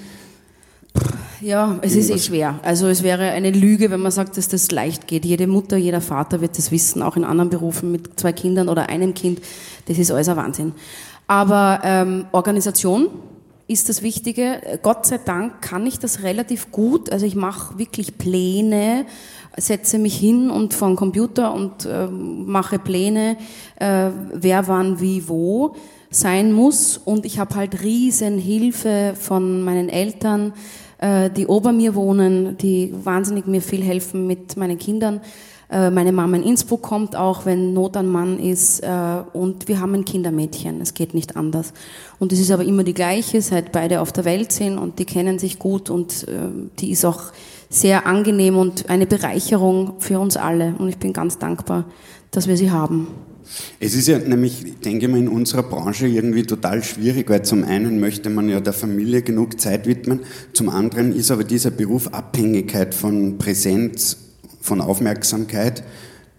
ja, 1.41 1.77
es 1.81 1.95
ist 1.95 2.09
eh 2.09 2.17
schwer. 2.17 2.59
Also 2.63 2.87
es 2.87 3.03
wäre 3.03 3.31
eine 3.31 3.51
Lüge, 3.51 3.91
wenn 3.91 3.99
man 3.99 4.11
sagt, 4.11 4.37
dass 4.37 4.47
das 4.47 4.71
leicht 4.71 5.07
geht. 5.07 5.25
Jede 5.25 5.45
Mutter, 5.45 5.77
jeder 5.77 6.01
Vater 6.01 6.41
wird 6.41 6.57
das 6.57 6.71
wissen, 6.71 7.01
auch 7.01 7.17
in 7.17 7.23
anderen 7.25 7.49
Berufen 7.49 7.91
mit 7.91 8.19
zwei 8.19 8.31
Kindern 8.31 8.69
oder 8.69 8.89
einem 8.89 9.13
Kind. 9.13 9.41
Das 9.87 9.97
ist 9.97 10.09
alles 10.09 10.29
ein 10.29 10.37
Wahnsinn. 10.37 10.71
Aber 11.27 11.81
ähm, 11.83 12.25
Organisation, 12.31 13.09
ist 13.67 13.89
das 13.89 14.01
Wichtige. 14.03 14.79
Gott 14.83 15.05
sei 15.05 15.17
Dank 15.17 15.61
kann 15.61 15.87
ich 15.87 15.97
das 15.97 16.23
relativ 16.23 16.71
gut. 16.71 17.11
Also 17.11 17.25
ich 17.25 17.35
mache 17.35 17.77
wirklich 17.79 18.17
Pläne, 18.17 19.05
setze 19.57 19.97
mich 19.97 20.17
hin 20.17 20.49
und 20.49 20.73
vor 20.73 20.89
den 20.89 20.95
Computer 20.95 21.53
und 21.53 21.85
äh, 21.85 22.07
mache 22.07 22.77
Pläne, 22.77 23.37
äh, 23.79 24.09
wer 24.33 24.67
wann 24.67 24.99
wie 24.99 25.27
wo 25.27 25.75
sein 26.11 26.53
muss. 26.53 26.97
Und 26.97 27.25
ich 27.25 27.39
habe 27.39 27.55
halt 27.55 27.81
riesen 27.83 28.37
Hilfe 28.37 29.15
von 29.19 29.63
meinen 29.63 29.89
Eltern, 29.89 30.53
äh, 30.99 31.31
die 31.31 31.47
ober 31.47 31.71
mir 31.71 31.95
wohnen, 31.95 32.57
die 32.57 32.93
wahnsinnig 33.03 33.47
mir 33.47 33.61
viel 33.61 33.83
helfen 33.83 34.27
mit 34.27 34.57
meinen 34.57 34.77
Kindern. 34.77 35.21
Äh, 35.69 35.89
meine 35.89 36.11
Mama 36.11 36.37
in 36.37 36.43
Innsbruck 36.43 36.81
kommt 36.81 37.15
auch, 37.15 37.45
wenn 37.45 37.73
Not 37.73 37.97
an 37.97 38.07
Mann 38.07 38.39
ist. 38.39 38.81
Äh, 38.81 38.87
und 39.33 39.67
wir 39.67 39.79
haben 39.79 39.93
ein 39.93 40.05
Kindermädchen. 40.05 40.81
Es 40.81 40.93
geht 40.93 41.13
nicht 41.13 41.35
anders. 41.35 41.73
Und 42.19 42.31
es 42.31 42.39
ist 42.39 42.51
aber 42.51 42.63
immer 42.63 42.83
die 42.83 42.93
gleiche, 42.93 43.41
seit 43.41 43.71
beide 43.71 44.01
auf 44.01 44.11
der 44.11 44.25
Welt 44.25 44.51
sind 44.51 44.77
und 44.77 44.99
die 44.99 45.05
kennen 45.05 45.39
sich 45.39 45.59
gut 45.59 45.89
und 45.89 46.27
äh, 46.27 46.49
die 46.79 46.91
ist 46.91 47.05
auch 47.05 47.31
sehr 47.69 48.05
angenehm 48.05 48.57
und 48.57 48.89
eine 48.89 49.05
Bereicherung 49.05 49.95
für 49.99 50.19
uns 50.19 50.37
alle. 50.37 50.75
Und 50.77 50.89
ich 50.89 50.97
bin 50.97 51.13
ganz 51.13 51.39
dankbar, 51.39 51.85
dass 52.31 52.47
wir 52.47 52.57
sie 52.57 52.71
haben. 52.71 53.07
Es 53.79 53.93
ist 53.93 54.07
ja 54.07 54.17
nämlich, 54.17 54.79
denke 54.83 55.07
mal, 55.07 55.19
in 55.19 55.27
unserer 55.27 55.63
Branche 55.63 56.07
irgendwie 56.07 56.43
total 56.43 56.83
schwierig, 56.83 57.29
weil 57.29 57.43
zum 57.43 57.63
einen 57.63 57.99
möchte 57.99 58.29
man 58.29 58.49
ja 58.49 58.59
der 58.59 58.73
Familie 58.73 59.21
genug 59.21 59.59
Zeit 59.59 59.85
widmen, 59.85 60.21
zum 60.53 60.69
anderen 60.69 61.15
ist 61.15 61.29
aber 61.29 61.43
dieser 61.43 61.69
Beruf 61.69 62.07
Abhängigkeit 62.07 62.95
von 62.95 63.37
Präsenz 63.37 64.24
von 64.65 64.81
Aufmerksamkeit, 64.81 65.83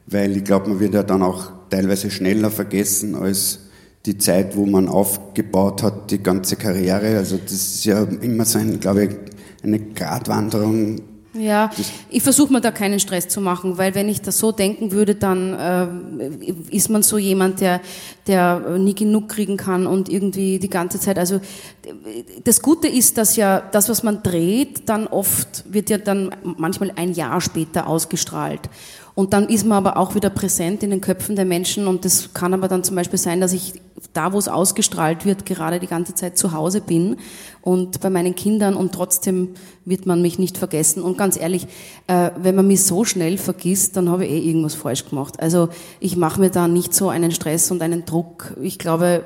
weil 0.07 0.37
ich 0.37 0.45
glaube, 0.45 0.69
man 0.69 0.81
wird 0.81 0.95
ja 0.95 1.03
dann 1.03 1.23
auch 1.23 1.53
teilweise 1.71 2.11
schneller 2.11 2.51
vergessen 2.51 3.15
als 3.15 3.61
die 4.05 4.19
Zeit, 4.19 4.57
wo 4.57 4.67
man 4.67 4.89
aufgebaut 4.89 5.83
hat, 5.83 6.11
die 6.11 6.23
ganze 6.23 6.57
Karriere. 6.57 7.17
Also 7.17 7.39
das 7.43 7.53
ist 7.53 7.85
ja 7.85 8.03
immer 8.03 8.45
so 8.45 8.59
ein, 8.59 8.79
glaube 8.81 9.05
ich, 9.05 9.11
eine 9.63 9.79
Gratwanderung 9.81 11.01
ja, 11.39 11.71
ich 12.09 12.23
versuche 12.23 12.53
mir 12.53 12.61
da 12.61 12.71
keinen 12.71 13.01
Stress 13.01 13.29
zu 13.29 13.41
machen, 13.41 13.79
weil 13.79 13.95
wenn 13.95 14.09
ich 14.09 14.21
das 14.21 14.39
so 14.39 14.53
denken 14.53 14.93
würde, 14.93 15.15
dann 15.15 15.55
äh, 15.55 16.53
ist 16.71 16.91
man 16.91 17.03
so 17.03 17.19
jemand, 17.19 17.61
der, 17.61 17.81
der 18.27 18.79
nie 18.79 18.95
genug 18.95 19.29
kriegen 19.29 19.57
kann 19.57 19.87
und 19.87 20.09
irgendwie 20.09 20.59
die 20.59 20.71
ganze 20.71 21.01
Zeit. 21.01 21.19
Also 21.19 21.41
das 22.45 22.63
Gute 22.63 22.89
ist, 22.89 23.19
dass 23.19 23.37
ja 23.37 23.61
das, 23.61 23.89
was 23.89 24.03
man 24.03 24.23
dreht, 24.23 24.89
dann 24.89 25.07
oft 25.07 25.65
wird 25.73 25.91
ja 25.91 25.99
dann 25.99 26.35
manchmal 26.43 26.93
ein 26.97 27.13
Jahr 27.13 27.41
später 27.41 27.87
ausgestrahlt. 27.87 28.63
Und 29.15 29.33
dann 29.33 29.49
ist 29.49 29.65
man 29.65 29.79
aber 29.79 29.97
auch 29.97 30.15
wieder 30.15 30.29
präsent 30.29 30.83
in 30.83 30.91
den 30.91 31.01
Köpfen 31.01 31.37
der 31.37 31.47
Menschen 31.47 31.87
und 31.87 32.05
das 32.05 32.35
kann 32.35 32.53
aber 32.53 32.69
dann 32.69 32.85
zum 32.85 32.97
Beispiel 32.97 33.19
sein, 33.19 33.41
dass 33.41 33.55
ich 33.55 33.81
da, 34.13 34.33
wo 34.33 34.39
es 34.39 34.49
ausgestrahlt 34.49 35.25
wird, 35.25 35.47
gerade 35.47 35.81
die 35.81 35.87
ganze 35.87 36.15
Zeit 36.15 36.37
zu 36.37 36.53
Hause 36.53 36.81
bin 36.81 37.17
und 37.63 38.01
bei 38.01 38.11
meinen 38.11 38.35
Kindern 38.35 38.75
und 38.75 38.93
trotzdem 38.93 39.55
wird 39.85 40.07
man 40.07 40.23
mich 40.23 40.39
nicht 40.39 40.59
vergessen. 40.59 41.03
Und 41.03 41.17
ganz 41.17 41.39
ehrlich, 41.39 41.67
äh, 42.07 42.31
wenn 42.37 42.55
man 42.55 42.67
mich 42.67 42.85
so 42.85 43.05
schnell 43.05 43.39
vergisst, 43.39 43.97
dann 43.97 44.11
habe 44.11 44.25
ich 44.27 44.33
eh 44.33 44.49
irgendwas 44.49 44.75
falsch 44.75 45.09
gemacht. 45.09 45.41
Also 45.41 45.69
ich 46.01 46.17
mache 46.17 46.41
mir 46.41 46.51
da 46.51 46.69
nicht 46.69 46.95
so 46.95 47.09
einen 47.09 47.31
Stress 47.31 47.71
und 47.71 47.83
einen 47.83 48.05
Druck. 48.05 48.55
Ich 48.61 48.79
glaube, 48.79 49.25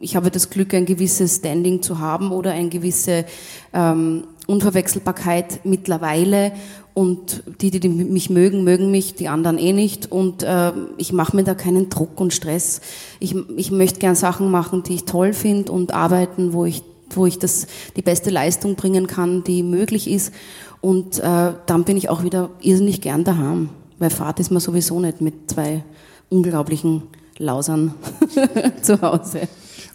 ich 0.00 0.16
habe 0.16 0.30
das 0.30 0.50
Glück, 0.50 0.74
ein 0.74 0.86
gewisses 0.86 1.36
Standing 1.36 1.82
zu 1.82 1.98
haben 1.98 2.32
oder 2.32 2.52
eine 2.52 2.68
gewisse 2.68 3.24
ähm, 3.72 4.24
Unverwechselbarkeit 4.46 5.60
mittlerweile 5.64 6.52
und 6.96 7.42
die, 7.60 7.70
die 7.70 7.90
mich 7.90 8.30
mögen, 8.30 8.64
mögen 8.64 8.90
mich, 8.90 9.14
die 9.14 9.28
anderen 9.28 9.58
eh 9.58 9.74
nicht. 9.74 10.10
Und 10.10 10.42
äh, 10.42 10.72
ich 10.96 11.12
mache 11.12 11.36
mir 11.36 11.44
da 11.44 11.54
keinen 11.54 11.90
Druck 11.90 12.18
und 12.18 12.32
Stress. 12.32 12.80
Ich, 13.20 13.36
ich 13.54 13.70
möchte 13.70 13.98
gern 13.98 14.14
Sachen 14.14 14.50
machen, 14.50 14.82
die 14.82 14.94
ich 14.94 15.04
toll 15.04 15.34
finde 15.34 15.72
und 15.72 15.92
arbeiten, 15.92 16.54
wo 16.54 16.64
ich, 16.64 16.82
wo 17.10 17.26
ich 17.26 17.38
das, 17.38 17.66
die 17.96 18.02
beste 18.02 18.30
Leistung 18.30 18.76
bringen 18.76 19.06
kann, 19.08 19.44
die 19.44 19.62
möglich 19.62 20.10
ist. 20.10 20.32
Und 20.80 21.18
äh, 21.18 21.52
dann 21.66 21.84
bin 21.84 21.98
ich 21.98 22.08
auch 22.08 22.22
wieder 22.22 22.48
irrsinnig 22.62 23.02
gern 23.02 23.24
daheim. 23.24 23.68
Weil 23.98 24.08
Fahrt 24.08 24.40
ist 24.40 24.50
man 24.50 24.60
sowieso 24.60 24.98
nicht 24.98 25.20
mit 25.20 25.50
zwei 25.50 25.84
unglaublichen 26.30 27.02
Lausern 27.36 27.92
zu 28.80 29.02
Hause. 29.02 29.42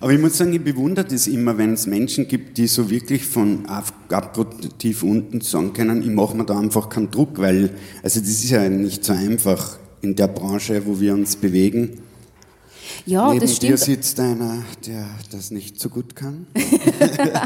Aber 0.02 0.12
ich 0.12 0.20
muss 0.20 0.36
sagen, 0.36 0.52
ich 0.52 0.64
bewundere 0.64 1.06
das 1.06 1.28
immer, 1.28 1.60
wenn 1.60 1.74
es 1.74 1.86
Menschen 1.86 2.28
gibt, 2.28 2.58
die 2.58 2.66
so 2.66 2.90
wirklich 2.90 3.24
von 3.24 3.68
abgrundtief 3.68 5.04
unten 5.04 5.42
sagen 5.42 5.74
können, 5.74 6.02
ich 6.02 6.10
mache 6.10 6.36
mir 6.36 6.44
da 6.44 6.60
einfach 6.60 6.90
keinen 6.90 7.12
Druck, 7.12 7.38
weil, 7.38 7.70
also 8.02 8.20
das 8.20 8.30
ist 8.30 8.50
ja 8.50 8.68
nicht 8.68 9.06
so 9.06 9.14
einfach 9.14 9.78
in 10.02 10.16
der 10.16 10.28
Branche, 10.28 10.82
wo 10.88 11.00
wir 11.00 11.14
uns 11.14 11.36
bewegen. 11.36 12.00
Ja, 13.06 13.32
Neben 13.32 13.42
das 13.42 13.58
stimmt. 13.58 13.74
dir 13.74 13.78
sitzt 13.78 14.20
einer, 14.20 14.64
der 14.88 15.06
das 15.32 15.52
nicht 15.52 15.80
so 15.80 15.90
gut 15.90 16.16
kann, 16.16 16.48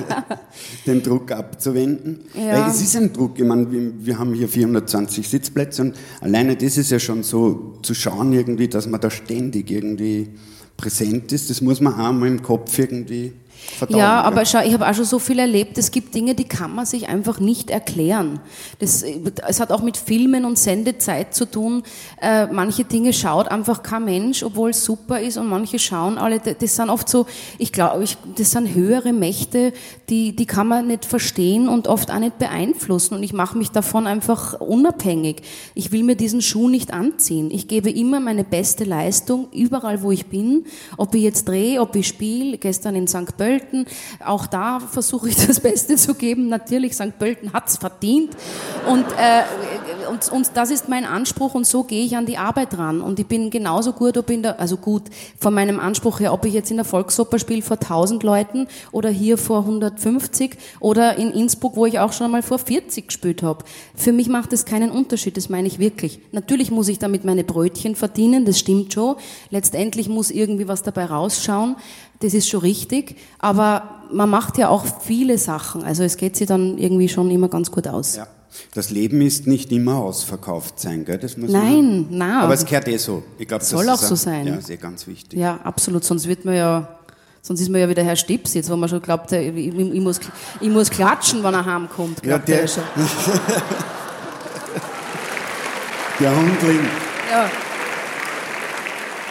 den 0.87 1.03
Druck 1.03 1.33
abzuwenden. 1.33 2.21
Ja. 2.33 2.63
Weil 2.63 2.71
es 2.71 2.81
ist 2.81 2.95
ein 2.95 3.11
Druck. 3.11 3.37
Ich 3.37 3.45
meine, 3.45 3.69
wir, 3.69 3.91
wir 3.99 4.17
haben 4.17 4.33
hier 4.33 4.47
420 4.47 5.27
Sitzplätze 5.27 5.81
und 5.81 5.95
alleine 6.21 6.55
das 6.55 6.77
ist 6.77 6.89
ja 6.89 6.99
schon 6.99 7.23
so 7.23 7.79
zu 7.83 7.93
schauen 7.93 8.31
irgendwie, 8.31 8.69
dass 8.69 8.87
man 8.87 9.01
da 9.01 9.09
ständig 9.09 9.71
irgendwie 9.71 10.29
präsent 10.77 11.31
ist, 11.31 11.49
das 11.49 11.61
muss 11.61 11.81
man 11.81 11.93
auch 11.93 12.11
mal 12.11 12.27
im 12.27 12.41
Kopf 12.41 12.77
irgendwie 12.77 13.33
verdauen. 13.77 13.99
Ja, 13.99 14.21
aber 14.21 14.45
schau, 14.45 14.59
ich 14.63 14.73
habe 14.73 14.87
auch 14.87 14.93
schon 14.93 15.05
so 15.05 15.19
viel 15.19 15.39
erlebt. 15.39 15.77
Es 15.77 15.91
gibt 15.91 16.15
Dinge, 16.15 16.35
die 16.35 16.45
kann 16.45 16.73
man 16.73 16.85
sich 16.85 17.07
einfach 17.07 17.39
nicht 17.39 17.69
erklären. 17.69 18.39
Das, 18.79 19.03
es 19.03 19.59
hat 19.59 19.71
auch 19.71 19.81
mit 19.81 19.97
Filmen 19.97 20.45
und 20.45 20.57
Sendezeit 20.57 21.33
zu 21.33 21.45
tun. 21.45 21.83
Äh, 22.21 22.47
manche 22.47 22.83
Dinge 22.83 23.13
schaut 23.13 23.49
einfach 23.49 23.83
kein 23.83 24.05
Mensch, 24.05 24.43
obwohl 24.43 24.71
es 24.71 24.83
super 24.83 25.19
ist, 25.19 25.37
und 25.37 25.47
manche 25.47 25.79
schauen 25.79 26.17
alle. 26.17 26.39
Das 26.39 26.75
sind 26.75 26.89
oft 26.89 27.09
so, 27.09 27.25
ich 27.57 27.71
glaube, 27.71 28.03
ich, 28.03 28.17
das 28.37 28.51
sind 28.51 28.73
höhere 28.73 29.13
Mächte, 29.13 29.73
die, 30.09 30.35
die 30.35 30.45
kann 30.45 30.67
man 30.67 30.87
nicht 30.87 31.05
verstehen 31.05 31.67
und 31.67 31.87
oft 31.87 32.11
auch 32.11 32.19
nicht 32.19 32.37
beeinflussen. 32.37 33.15
Und 33.15 33.23
ich 33.23 33.33
mache 33.33 33.57
mich 33.57 33.71
davon 33.71 34.07
einfach 34.07 34.59
unabhängig. 34.59 35.41
Ich 35.73 35.91
will 35.91 36.03
mir 36.03 36.15
diesen 36.15 36.41
Schuh 36.41 36.69
nicht 36.69 36.93
anziehen. 36.93 37.49
Ich 37.51 37.67
gebe 37.67 37.89
immer 37.89 38.19
meine 38.19 38.43
beste 38.43 38.83
Leistung, 38.83 39.47
überall 39.51 40.01
wo 40.01 40.11
ich 40.11 40.27
bin. 40.27 40.65
Ob 40.97 41.15
ich 41.15 41.23
jetzt 41.23 41.47
drehe, 41.47 41.81
ob 41.81 41.95
ich 41.95 42.07
spiele, 42.07 42.57
gestern 42.57 42.95
in 42.95 43.07
St. 43.07 43.37
Pölten, 43.37 43.54
auch 44.23 44.47
da 44.47 44.79
versuche 44.79 45.29
ich 45.29 45.35
das 45.35 45.59
Beste 45.61 45.95
zu 45.95 46.15
geben. 46.15 46.47
Natürlich, 46.49 46.93
St. 46.95 47.17
Pölten 47.17 47.53
hat's 47.53 47.77
verdient. 47.77 48.35
Und, 48.87 49.05
äh, 49.17 49.43
und, 50.07 50.31
und 50.31 50.51
das 50.55 50.71
ist 50.71 50.89
mein 50.89 51.05
Anspruch 51.05 51.53
und 51.53 51.65
so 51.65 51.83
gehe 51.83 52.03
ich 52.03 52.15
an 52.17 52.25
die 52.25 52.37
Arbeit 52.37 52.77
ran. 52.77 53.01
Und 53.01 53.19
ich 53.19 53.27
bin 53.27 53.49
genauso 53.49 53.93
gut, 53.93 54.17
ob 54.17 54.29
in 54.29 54.43
der, 54.43 54.59
also 54.59 54.77
gut, 54.77 55.03
von 55.39 55.53
meinem 55.53 55.79
Anspruch 55.79 56.19
her, 56.19 56.33
ob 56.33 56.45
ich 56.45 56.53
jetzt 56.53 56.71
in 56.71 56.77
der 56.77 56.85
Volksoper 56.85 57.39
spiele 57.39 57.61
vor 57.61 57.77
1000 57.77 58.23
Leuten 58.23 58.67
oder 58.91 59.09
hier 59.09 59.37
vor 59.37 59.59
150 59.59 60.57
oder 60.79 61.17
in 61.17 61.31
Innsbruck, 61.31 61.75
wo 61.75 61.85
ich 61.85 61.99
auch 61.99 62.13
schon 62.13 62.25
einmal 62.25 62.43
vor 62.43 62.59
40 62.59 63.07
gespielt 63.07 63.43
habe. 63.43 63.65
Für 63.95 64.11
mich 64.11 64.29
macht 64.29 64.53
es 64.53 64.65
keinen 64.65 64.91
Unterschied, 64.91 65.37
das 65.37 65.49
meine 65.49 65.67
ich 65.67 65.79
wirklich. 65.79 66.19
Natürlich 66.31 66.71
muss 66.71 66.87
ich 66.87 66.99
damit 66.99 67.25
meine 67.25 67.43
Brötchen 67.43 67.95
verdienen, 67.95 68.45
das 68.45 68.59
stimmt 68.59 68.93
schon. 68.93 69.15
Letztendlich 69.49 70.09
muss 70.09 70.31
irgendwie 70.31 70.67
was 70.67 70.83
dabei 70.83 71.05
rausschauen. 71.05 71.75
Das 72.19 72.33
ist 72.33 72.47
schon 72.47 72.61
richtig, 72.61 73.17
aber 73.39 74.05
man 74.11 74.29
macht 74.29 74.57
ja 74.57 74.69
auch 74.69 74.85
viele 75.01 75.37
Sachen. 75.37 75.83
Also 75.83 76.03
es 76.03 76.17
geht 76.17 76.35
sich 76.35 76.47
dann 76.47 76.77
irgendwie 76.77 77.09
schon 77.09 77.29
immer 77.29 77.49
ganz 77.49 77.71
gut 77.71 77.87
aus. 77.87 78.15
Ja. 78.15 78.27
Das 78.73 78.89
Leben 78.89 79.21
ist 79.21 79.47
nicht 79.47 79.71
immer 79.71 79.95
ausverkauft 79.97 80.79
sein, 80.79 81.05
gell? 81.05 81.17
Das 81.17 81.37
muss 81.37 81.51
Nein, 81.51 82.07
man, 82.09 82.17
nein. 82.17 82.37
Aber 82.37 82.53
es 82.53 82.65
gehört 82.65 82.87
eh 82.87 82.97
so. 82.97 83.23
Ich 83.37 83.47
glaube, 83.47 83.63
Soll 83.63 83.89
auch 83.89 83.97
so 83.97 84.13
ein- 84.13 84.17
sein. 84.17 84.47
Ja, 84.47 84.55
ist 84.55 84.69
eh 84.69 84.77
ganz 84.77 85.07
wichtig. 85.07 85.39
Ja, 85.39 85.59
absolut. 85.63 86.03
Sonst 86.03 86.27
wird 86.27 86.45
man 86.45 86.55
ja, 86.55 86.87
sonst 87.41 87.61
ist 87.61 87.69
man 87.69 87.81
ja 87.81 87.89
wieder 87.89 88.03
Herr 88.03 88.15
Stips 88.15 88.53
jetzt, 88.53 88.69
wo 88.69 88.75
man 88.75 88.89
schon 88.89 89.01
glaubt, 89.01 89.31
ich, 89.31 89.47
ich, 89.55 89.67
ich, 89.77 90.01
muss, 90.01 90.19
ich 90.61 90.69
muss 90.69 90.89
klatschen, 90.89 91.43
wenn 91.43 91.53
er 91.53 91.65
heimkommt. 91.65 92.17
Ja, 92.25 92.37
Glaubt 92.37 92.49
er 92.49 92.55
der, 92.57 92.65
ja 92.65 92.67
schon. 92.67 92.83
der 96.19 96.31
Hundling. 96.35 96.79
Ja. 97.31 97.49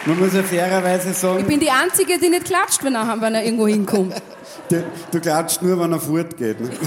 Man 0.07 0.19
muss 0.19 0.33
ja 0.33 0.43
fairerweise 0.43 1.09
Ich 1.09 1.17
sagen, 1.17 1.45
bin 1.47 1.59
die 1.59 1.71
Einzige, 1.71 2.19
die 2.19 2.29
nicht 2.29 2.45
klatscht, 2.45 2.83
wenn 2.83 2.93
er, 2.93 3.17
wenn 3.19 3.33
er 3.33 3.43
irgendwo 3.43 3.67
hinkommt. 3.67 4.13
du, 4.69 4.83
du 5.11 5.19
klatscht 5.19 5.63
nur, 5.63 5.79
wenn 5.79 5.91
er 5.93 5.99
fortgeht. 5.99 6.59
Ne? 6.61 6.69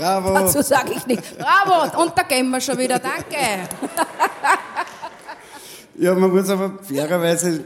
Bravo! 0.00 0.34
Dazu 0.34 0.62
sage 0.62 0.92
ich 0.96 1.06
nicht. 1.06 1.22
Bravo, 1.38 2.02
und 2.02 2.12
da 2.16 2.22
gehen 2.22 2.48
wir 2.50 2.60
schon 2.60 2.78
wieder, 2.78 2.98
danke. 2.98 3.36
Ja, 5.98 6.14
man 6.14 6.30
muss 6.30 6.48
aber 6.48 6.72
fairerweise 6.82 7.62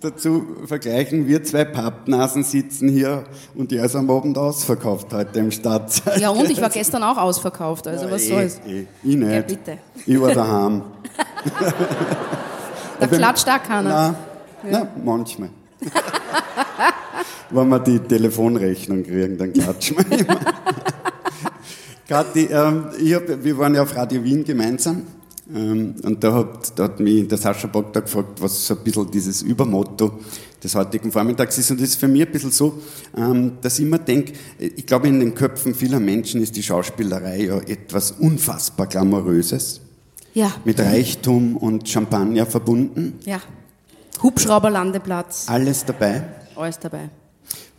dazu 0.00 0.44
vergleichen, 0.66 1.26
wir 1.26 1.42
zwei 1.42 1.64
Pappnasen 1.64 2.44
sitzen 2.44 2.88
hier 2.90 3.24
und 3.54 3.70
der 3.70 3.84
ist 3.84 3.96
am 3.96 4.10
Abend 4.10 4.36
ausverkauft 4.36 5.12
heute 5.12 5.38
im 5.38 5.50
Stadtsaal. 5.50 6.20
Ja, 6.20 6.28
und 6.30 6.50
ich 6.50 6.60
war 6.60 6.68
gestern 6.68 7.02
auch 7.02 7.16
ausverkauft, 7.16 7.86
also 7.88 8.04
Ja, 8.04 8.10
was 8.12 8.22
eh, 8.24 8.28
soll's. 8.28 8.60
eh. 8.66 8.86
Ich 9.02 9.16
nicht. 9.16 9.32
Ja, 9.32 9.40
bitte. 9.40 9.78
Ich 10.06 10.20
war 10.20 10.32
daheim. 10.34 10.82
Da 13.00 13.06
klatscht 13.06 13.48
auch 13.48 13.62
keiner. 13.62 14.14
Nein, 14.62 14.72
nein, 14.72 14.88
manchmal. 15.04 15.50
Wenn 17.50 17.68
wir 17.68 17.78
die 17.78 17.98
Telefonrechnung 18.00 19.02
kriegen, 19.04 19.38
dann 19.38 19.52
klatschen 19.52 19.96
wir 19.96 20.18
immer. 20.18 20.38
Kathi, 22.08 22.46
ähm, 22.50 22.86
ich 22.98 23.14
hab, 23.14 23.22
wir 23.44 23.58
waren 23.58 23.74
ja 23.74 23.82
auf 23.82 23.94
Radio 23.94 24.24
Wien 24.24 24.42
gemeinsam 24.42 25.02
ähm, 25.54 25.94
und 26.02 26.24
da 26.24 26.32
hat, 26.32 26.78
da 26.78 26.84
hat 26.84 27.00
mich 27.00 27.28
der 27.28 27.36
Sascha 27.36 27.66
Bock 27.68 27.92
da 27.92 28.00
gefragt, 28.00 28.40
was 28.40 28.66
so 28.66 28.74
ein 28.74 28.80
bisschen 28.82 29.10
dieses 29.10 29.42
Übermotto 29.42 30.18
des 30.64 30.74
heutigen 30.74 31.12
Vormittags 31.12 31.58
ist. 31.58 31.70
Und 31.70 31.80
das 31.80 31.90
ist 31.90 32.00
für 32.00 32.08
mich 32.08 32.22
ein 32.26 32.32
bisschen 32.32 32.50
so, 32.50 32.80
ähm, 33.16 33.52
dass 33.60 33.78
ich 33.78 33.84
immer 33.84 33.98
denke, 33.98 34.32
ich 34.58 34.86
glaube, 34.86 35.08
in 35.08 35.20
den 35.20 35.34
Köpfen 35.34 35.74
vieler 35.74 36.00
Menschen 36.00 36.40
ist 36.42 36.56
die 36.56 36.62
Schauspielerei 36.62 37.44
ja 37.44 37.58
etwas 37.58 38.12
unfassbar 38.12 38.86
Glamouröses, 38.86 39.82
Ja, 40.32 40.50
mit 40.64 40.80
Reichtum 40.80 41.56
und 41.58 41.86
Champagner 41.88 42.46
verbunden. 42.46 43.18
ja. 43.26 43.40
Hubschrauberlandeplatz, 44.22 45.44
Alles 45.48 45.84
dabei. 45.84 46.24
alles 46.56 46.78
dabei. 46.80 47.10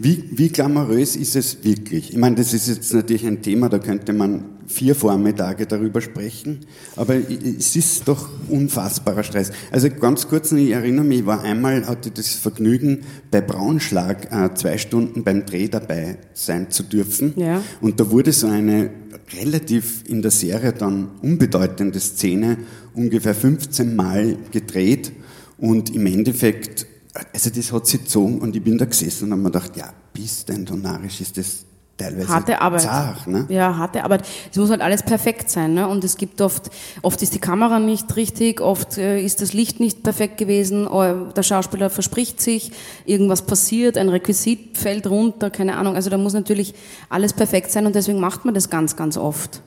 Wie, 0.02 0.24
wie 0.32 0.48
glamourös 0.48 1.18
ist 1.18 1.36
es 1.36 1.62
wirklich? 1.66 2.12
Ich 2.12 2.18
meine, 2.18 2.38
das 2.38 2.54
ist 2.54 2.70
jetzt 2.70 2.94
natürlich 2.94 3.28
ein 3.28 3.42
Thema, 3.42 3.68
da 3.68 3.80
könnte 3.80 4.14
man 4.14 4.46
vier 4.66 4.96
Vormittage 4.96 5.66
darüber 5.66 6.00
sprechen, 6.00 6.62
aber 6.96 7.16
es 7.18 7.76
ist 7.76 8.08
doch 8.08 8.30
unfassbarer 8.48 9.24
Stress. 9.24 9.52
Also 9.72 9.90
ganz 9.90 10.30
kurz, 10.30 10.54
ich 10.54 10.72
erinnere 10.72 11.04
mich, 11.04 11.20
ich 11.20 11.26
war 11.26 11.42
einmal, 11.44 11.86
hatte 11.86 12.12
das 12.12 12.32
Vergnügen, 12.32 13.00
bei 13.30 13.42
Braunschlag 13.42 14.32
äh, 14.32 14.54
zwei 14.54 14.78
Stunden 14.78 15.26
beim 15.26 15.46
Dreh 15.46 15.68
dabei 15.68 16.20
sein 16.34 16.72
zu 16.72 16.84
dürfen. 16.84 17.34
Ja. 17.36 17.62
Und 17.82 18.00
da 18.00 18.10
wurde 18.10 18.32
so 18.32 18.48
eine 18.48 18.92
relativ 19.38 20.06
in 20.08 20.22
der 20.22 20.32
Serie 20.32 20.72
dann 20.72 21.10
unbedeutende 21.22 22.00
Szene 22.00 22.56
ungefähr 22.94 23.36
15 23.36 23.98
Mal 23.98 24.38
gedreht 24.52 25.12
und 25.58 25.94
im 25.94 26.06
Endeffekt, 26.06 26.88
also 27.34 27.50
das 27.50 27.72
hat 27.72 27.88
sich 27.88 28.02
gezogen 28.02 28.40
und 28.40 28.56
ich 28.56 28.64
bin 28.64 28.78
da 28.78 28.86
gesessen 28.86 29.26
und 29.26 29.32
habe 29.32 29.42
mir 29.42 29.52
gedacht, 29.52 29.76
ja, 29.76 29.94
bist 30.14 30.50
denn 30.50 30.66
du 30.66 30.76
narrisch, 30.76 31.22
ist 31.22 31.38
das 31.38 31.66
teilweise 32.00 32.28
harte 32.30 32.62
Arbeit. 32.62 32.82
zart. 32.82 33.28
Ne? 33.28 33.46
Ja, 33.50 33.78
harte 33.78 34.04
Arbeit. 34.04 34.26
Es 34.52 34.58
muss 34.58 34.70
halt 34.70 34.82
alles 34.82 35.04
perfekt 35.04 35.50
sein. 35.50 35.74
Ne? 35.74 35.88
Und 35.88 36.04
es 36.04 36.18
gibt 36.18 36.42
oft, 36.42 36.70
oft 37.02 37.22
ist 37.22 37.34
die 37.34 37.40
Kamera 37.40 37.80
nicht 37.80 38.16
richtig, 38.16 38.62
oft 38.62 38.98
äh, 38.98 39.22
ist 39.22 39.42
das 39.42 39.54
Licht 39.54 39.80
nicht 39.80 40.04
perfekt 40.04 40.38
gewesen, 40.38 40.88
äh, 40.88 41.34
der 41.36 41.44
Schauspieler 41.44 41.90
verspricht 41.90 42.42
sich, 42.42 42.72
irgendwas 43.06 43.42
passiert, 43.42 43.98
ein 43.98 44.10
Requisit 44.10 44.78
fällt 44.78 45.08
runter, 45.08 45.50
keine 45.50 45.78
Ahnung. 45.78 45.96
Also 45.96 46.10
da 46.10 46.18
muss 46.18 46.34
natürlich 46.34 46.74
alles 47.10 47.34
perfekt 47.34 47.72
sein 47.72 47.86
und 47.86 47.96
deswegen 47.96 48.20
macht 48.20 48.46
man 48.46 48.54
das 48.54 48.70
ganz, 48.70 48.96
ganz 48.96 49.18
oft. 49.18 49.62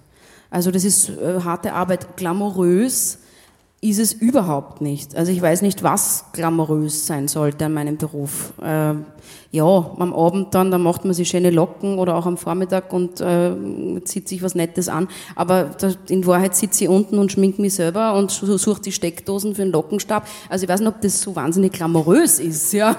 Also 0.50 0.70
das 0.70 0.84
ist 0.84 1.08
äh, 1.10 1.40
harte 1.44 1.72
Arbeit, 1.72 2.16
glamourös 2.16 3.18
ist 3.84 3.98
es 3.98 4.12
überhaupt 4.12 4.80
nicht. 4.80 5.16
Also 5.16 5.32
ich 5.32 5.42
weiß 5.42 5.60
nicht, 5.60 5.82
was 5.82 6.26
glamourös 6.32 7.04
sein 7.04 7.26
sollte 7.26 7.64
an 7.64 7.74
meinem 7.74 7.96
Beruf. 7.96 8.52
Äh, 8.62 8.94
ja, 9.50 9.64
am 9.64 10.14
Abend 10.14 10.54
dann, 10.54 10.70
da 10.70 10.78
macht 10.78 11.04
man 11.04 11.14
sich 11.14 11.28
schöne 11.28 11.50
Locken 11.50 11.98
oder 11.98 12.14
auch 12.14 12.24
am 12.24 12.36
Vormittag 12.36 12.92
und 12.92 13.20
äh, 13.20 13.52
zieht 14.04 14.28
sich 14.28 14.40
was 14.40 14.54
Nettes 14.54 14.88
an. 14.88 15.08
Aber 15.34 15.64
da, 15.78 15.90
in 16.08 16.24
Wahrheit 16.26 16.54
sitze 16.54 16.84
ich 16.84 16.90
unten 16.90 17.18
und 17.18 17.32
schmink 17.32 17.58
mich 17.58 17.74
selber 17.74 18.14
und 18.14 18.30
suche 18.30 18.80
die 18.80 18.92
Steckdosen 18.92 19.56
für 19.56 19.62
den 19.62 19.72
Lockenstab. 19.72 20.28
Also 20.48 20.62
ich 20.62 20.68
weiß 20.68 20.78
nicht, 20.78 20.88
ob 20.88 21.00
das 21.00 21.20
so 21.20 21.34
wahnsinnig 21.34 21.72
glamourös 21.72 22.38
ist. 22.38 22.72
Ja. 22.72 22.96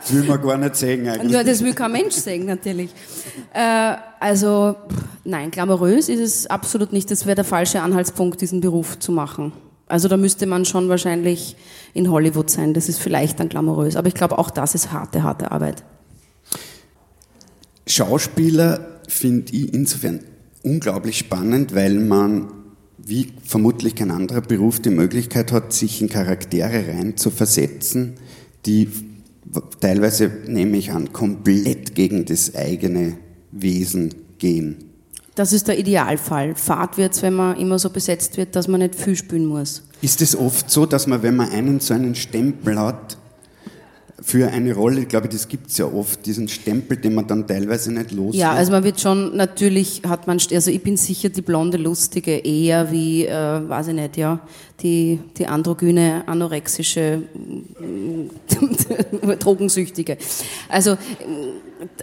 Das 0.00 0.12
will 0.12 0.24
man 0.24 0.42
gar 0.42 0.58
nicht 0.58 0.74
sehen 0.74 1.08
eigentlich. 1.08 1.30
Ja, 1.30 1.44
das 1.44 1.62
will 1.62 1.74
kein 1.74 1.92
Mensch 1.92 2.14
sehen, 2.14 2.44
natürlich. 2.46 2.90
Äh, 3.54 3.94
also 4.18 4.74
nein, 5.22 5.52
glamourös 5.52 6.08
ist 6.08 6.20
es 6.20 6.46
absolut 6.48 6.92
nicht. 6.92 7.08
Das 7.08 7.24
wäre 7.24 7.36
der 7.36 7.44
falsche 7.44 7.80
Anhaltspunkt, 7.80 8.40
diesen 8.40 8.60
Beruf 8.60 8.98
zu 8.98 9.12
machen. 9.12 9.52
Also 9.88 10.08
da 10.08 10.16
müsste 10.16 10.46
man 10.46 10.64
schon 10.64 10.88
wahrscheinlich 10.88 11.56
in 11.94 12.10
Hollywood 12.10 12.50
sein. 12.50 12.74
Das 12.74 12.88
ist 12.88 12.98
vielleicht 12.98 13.38
dann 13.38 13.48
glamourös. 13.48 13.96
Aber 13.96 14.08
ich 14.08 14.14
glaube, 14.14 14.38
auch 14.38 14.50
das 14.50 14.74
ist 14.74 14.92
harte, 14.92 15.22
harte 15.22 15.52
Arbeit. 15.52 15.84
Schauspieler 17.86 19.00
finde 19.06 19.52
ich 19.52 19.72
insofern 19.72 20.20
unglaublich 20.62 21.18
spannend, 21.18 21.74
weil 21.74 21.94
man, 22.00 22.48
wie 22.98 23.32
vermutlich 23.44 23.94
kein 23.94 24.10
anderer 24.10 24.40
Beruf, 24.40 24.80
die 24.80 24.90
Möglichkeit 24.90 25.52
hat, 25.52 25.72
sich 25.72 26.02
in 26.02 26.08
Charaktere 26.08 26.88
rein 26.88 27.16
zu 27.16 27.30
versetzen, 27.30 28.14
die 28.66 28.88
teilweise, 29.78 30.30
nehme 30.48 30.76
ich 30.76 30.90
an, 30.90 31.12
komplett 31.12 31.94
gegen 31.94 32.24
das 32.24 32.56
eigene 32.56 33.18
Wesen 33.52 34.12
gehen. 34.38 34.85
Das 35.36 35.52
ist 35.52 35.68
der 35.68 35.78
Idealfall. 35.78 36.54
Fahrt 36.54 36.96
wird's, 36.96 37.22
wenn 37.22 37.34
man 37.34 37.56
immer 37.58 37.78
so 37.78 37.90
besetzt 37.90 38.38
wird, 38.38 38.56
dass 38.56 38.68
man 38.68 38.80
nicht 38.80 38.94
viel 38.94 39.14
spielen 39.14 39.44
muss. 39.46 39.82
Ist 40.00 40.22
es 40.22 40.34
oft 40.34 40.70
so, 40.70 40.86
dass 40.86 41.06
man, 41.06 41.22
wenn 41.22 41.36
man 41.36 41.50
einen 41.50 41.78
so 41.78 41.92
einen 41.92 42.14
Stempel 42.14 42.80
hat, 42.80 43.18
für 44.22 44.48
eine 44.48 44.74
Rolle, 44.74 45.02
ich 45.02 45.08
glaube, 45.08 45.28
das 45.28 45.46
gibt 45.46 45.70
es 45.70 45.76
ja 45.76 45.84
oft, 45.84 46.24
diesen 46.24 46.48
Stempel, 46.48 46.96
den 46.96 47.14
man 47.14 47.26
dann 47.26 47.46
teilweise 47.46 47.92
nicht 47.92 48.12
los 48.12 48.34
Ja, 48.34 48.52
also 48.52 48.72
man 48.72 48.82
wird 48.82 48.98
schon, 48.98 49.36
natürlich 49.36 50.02
hat 50.08 50.26
man, 50.26 50.40
also 50.52 50.70
ich 50.70 50.82
bin 50.82 50.96
sicher 50.96 51.28
die 51.28 51.42
blonde 51.42 51.76
Lustige 51.76 52.38
eher 52.38 52.90
wie, 52.90 53.26
äh, 53.26 53.68
weiß 53.68 53.88
ich 53.88 53.94
nicht, 53.94 54.16
ja, 54.16 54.40
die, 54.80 55.20
die 55.36 55.46
androgyne, 55.46 56.24
anorexische, 56.26 57.22
Drogensüchtige. 59.38 60.16
Also 60.68 60.96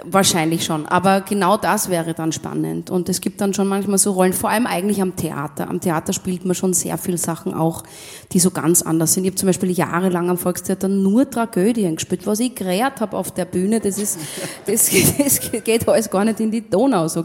wahrscheinlich 0.05 0.63
schon, 0.65 0.85
aber 0.85 1.21
genau 1.21 1.57
das 1.57 1.89
wäre 1.89 2.13
dann 2.13 2.31
spannend 2.31 2.89
und 2.89 3.09
es 3.09 3.21
gibt 3.21 3.41
dann 3.41 3.53
schon 3.53 3.67
manchmal 3.67 3.97
so 3.97 4.11
Rollen, 4.11 4.33
vor 4.33 4.49
allem 4.49 4.67
eigentlich 4.67 5.01
am 5.01 5.15
Theater. 5.15 5.69
Am 5.69 5.79
Theater 5.79 6.13
spielt 6.13 6.45
man 6.45 6.55
schon 6.55 6.73
sehr 6.73 6.97
viele 6.97 7.17
Sachen 7.17 7.53
auch, 7.53 7.83
die 8.31 8.39
so 8.39 8.51
ganz 8.51 8.81
anders 8.81 9.13
sind. 9.13 9.23
Ich 9.23 9.31
habe 9.31 9.37
zum 9.37 9.47
Beispiel 9.47 9.71
jahrelang 9.71 10.29
am 10.29 10.37
Volkstheater 10.37 10.87
nur 10.87 11.29
Tragödien 11.29 11.95
gespielt. 11.95 12.25
Was 12.25 12.39
ich 12.39 12.55
gerät 12.55 12.99
habe 12.99 13.17
auf 13.17 13.31
der 13.31 13.45
Bühne, 13.45 13.79
das 13.79 13.97
ist, 13.97 14.19
das, 14.65 14.89
das 15.17 15.39
geht 15.63 15.87
alles 15.87 16.09
gar 16.09 16.25
nicht 16.25 16.39
in 16.39 16.51
die 16.51 16.67
Donau. 16.67 17.07
So. 17.07 17.23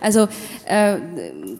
Also 0.00 0.28
äh, 0.66 0.96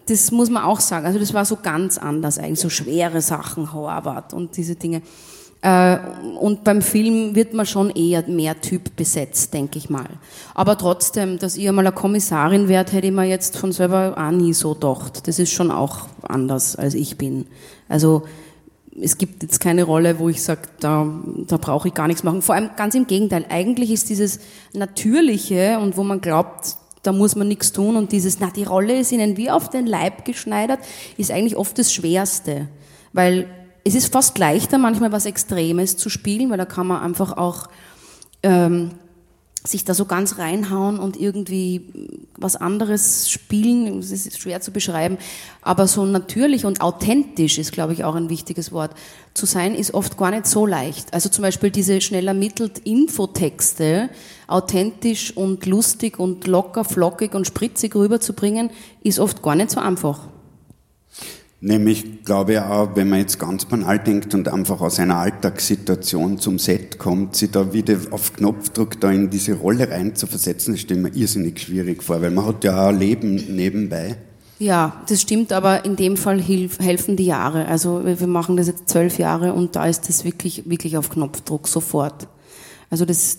das 0.06 0.30
muss 0.30 0.50
man 0.50 0.62
auch 0.64 0.80
sagen. 0.80 1.06
Also 1.06 1.18
das 1.18 1.32
war 1.34 1.44
so 1.44 1.56
ganz 1.62 1.98
anders 1.98 2.38
eigentlich, 2.38 2.60
so 2.60 2.70
schwere 2.70 3.20
Sachen, 3.20 3.72
Horvath 3.72 4.32
und 4.34 4.56
diese 4.56 4.76
Dinge. 4.76 5.02
Äh, 5.66 5.98
und 6.38 6.62
beim 6.62 6.80
Film 6.80 7.34
wird 7.34 7.52
man 7.52 7.66
schon 7.66 7.90
eher 7.90 8.22
mehr 8.28 8.60
Typ 8.60 8.94
besetzt, 8.94 9.52
denke 9.52 9.78
ich 9.78 9.90
mal. 9.90 10.06
Aber 10.54 10.78
trotzdem, 10.78 11.40
dass 11.40 11.56
ich 11.56 11.68
einmal 11.68 11.84
eine 11.84 11.94
Kommissarin 11.94 12.68
werde, 12.68 12.92
hätte 12.92 13.08
ich 13.08 13.12
mir 13.12 13.24
jetzt 13.24 13.56
von 13.56 13.72
selber 13.72 14.14
auch 14.16 14.30
nie 14.30 14.52
so 14.52 14.74
gedacht. 14.74 15.26
Das 15.26 15.40
ist 15.40 15.50
schon 15.50 15.72
auch 15.72 16.06
anders, 16.22 16.76
als 16.76 16.94
ich 16.94 17.18
bin. 17.18 17.46
Also 17.88 18.22
es 19.00 19.18
gibt 19.18 19.42
jetzt 19.42 19.58
keine 19.58 19.82
Rolle, 19.82 20.20
wo 20.20 20.28
ich 20.28 20.40
sage, 20.40 20.62
da, 20.78 21.12
da 21.48 21.56
brauche 21.56 21.88
ich 21.88 21.94
gar 21.94 22.06
nichts 22.06 22.22
machen. 22.22 22.42
Vor 22.42 22.54
allem 22.54 22.70
ganz 22.76 22.94
im 22.94 23.08
Gegenteil. 23.08 23.44
Eigentlich 23.48 23.90
ist 23.90 24.08
dieses 24.08 24.38
Natürliche 24.72 25.80
und 25.80 25.96
wo 25.96 26.04
man 26.04 26.20
glaubt, 26.20 26.76
da 27.02 27.10
muss 27.10 27.34
man 27.34 27.48
nichts 27.48 27.72
tun 27.72 27.96
und 27.96 28.12
dieses, 28.12 28.38
na, 28.38 28.50
die 28.54 28.64
Rolle 28.64 29.00
ist 29.00 29.10
ihnen 29.10 29.36
wie 29.36 29.50
auf 29.50 29.68
den 29.68 29.86
Leib 29.86 30.24
geschneidert, 30.24 30.78
ist 31.16 31.32
eigentlich 31.32 31.56
oft 31.56 31.76
das 31.76 31.92
Schwerste. 31.92 32.68
Weil 33.12 33.48
es 33.86 33.94
ist 33.94 34.12
fast 34.12 34.36
leichter, 34.36 34.78
manchmal 34.78 35.12
was 35.12 35.26
Extremes 35.26 35.96
zu 35.96 36.10
spielen, 36.10 36.50
weil 36.50 36.58
da 36.58 36.64
kann 36.64 36.88
man 36.88 37.02
einfach 37.02 37.36
auch 37.36 37.68
ähm, 38.42 38.90
sich 39.64 39.84
da 39.84 39.94
so 39.94 40.06
ganz 40.06 40.38
reinhauen 40.38 40.98
und 40.98 41.16
irgendwie 41.16 42.10
was 42.36 42.56
anderes 42.56 43.30
spielen. 43.30 44.00
Das 44.00 44.10
ist 44.10 44.40
schwer 44.40 44.60
zu 44.60 44.72
beschreiben, 44.72 45.18
aber 45.62 45.86
so 45.86 46.04
natürlich 46.04 46.64
und 46.64 46.80
authentisch 46.80 47.58
ist, 47.58 47.70
glaube 47.70 47.92
ich, 47.92 48.02
auch 48.02 48.16
ein 48.16 48.28
wichtiges 48.28 48.72
Wort. 48.72 48.90
Zu 49.34 49.46
sein 49.46 49.72
ist 49.76 49.94
oft 49.94 50.16
gar 50.16 50.32
nicht 50.32 50.46
so 50.46 50.66
leicht. 50.66 51.14
Also 51.14 51.28
zum 51.28 51.42
Beispiel 51.42 51.70
diese 51.70 52.00
schnell 52.00 52.26
ermittelt 52.26 52.80
Infotexte 52.80 54.10
authentisch 54.48 55.36
und 55.36 55.64
lustig 55.64 56.18
und 56.18 56.48
locker, 56.48 56.82
flockig 56.84 57.34
und 57.34 57.46
spritzig 57.46 57.94
rüberzubringen, 57.94 58.70
ist 59.04 59.20
oft 59.20 59.42
gar 59.42 59.54
nicht 59.54 59.70
so 59.70 59.78
einfach. 59.78 60.28
Nämlich, 61.60 62.22
glaube 62.24 62.52
ich 62.52 62.58
auch, 62.58 62.90
wenn 62.96 63.08
man 63.08 63.20
jetzt 63.20 63.38
ganz 63.38 63.64
banal 63.64 63.98
denkt 63.98 64.34
und 64.34 64.46
einfach 64.48 64.80
aus 64.82 65.00
einer 65.00 65.16
Alltagssituation 65.16 66.38
zum 66.38 66.58
Set 66.58 66.98
kommt, 66.98 67.34
sich 67.34 67.50
da 67.50 67.72
wieder 67.72 67.96
auf 68.10 68.34
Knopfdruck 68.34 69.00
da 69.00 69.10
in 69.10 69.30
diese 69.30 69.54
Rolle 69.54 69.90
rein 69.90 70.14
zu 70.14 70.26
versetzen, 70.26 70.74
das 70.74 70.82
stelle 70.82 71.00
mir 71.00 71.14
irrsinnig 71.14 71.58
schwierig 71.60 72.02
vor, 72.02 72.20
weil 72.20 72.30
man 72.30 72.44
hat 72.44 72.62
ja 72.62 72.88
auch 72.88 72.92
Leben 72.92 73.36
nebenbei. 73.56 74.18
Ja, 74.58 75.02
das 75.08 75.22
stimmt, 75.22 75.52
aber 75.52 75.84
in 75.84 75.96
dem 75.96 76.16
Fall 76.16 76.40
hilf, 76.40 76.78
helfen 76.78 77.16
die 77.16 77.26
Jahre. 77.26 77.66
Also 77.66 78.02
wir 78.04 78.26
machen 78.26 78.56
das 78.56 78.68
jetzt 78.68 78.88
zwölf 78.88 79.18
Jahre 79.18 79.52
und 79.52 79.76
da 79.76 79.86
ist 79.86 80.08
das 80.08 80.24
wirklich, 80.24 80.68
wirklich 80.68 80.96
auf 80.96 81.10
Knopfdruck 81.10 81.68
sofort. 81.68 82.28
Also 82.90 83.04
das, 83.04 83.38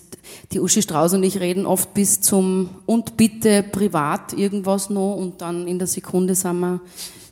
die 0.52 0.60
Uschi 0.60 0.82
Strauß 0.82 1.14
und 1.14 1.22
ich 1.22 1.40
reden 1.40 1.66
oft 1.66 1.94
bis 1.94 2.20
zum 2.20 2.70
und 2.86 3.16
bitte 3.16 3.62
privat 3.62 4.32
irgendwas 4.32 4.90
noch 4.90 5.14
und 5.14 5.40
dann 5.40 5.66
in 5.66 5.78
der 5.78 5.88
Sekunde 5.88 6.34
sind 6.34 6.60
wir 6.60 6.80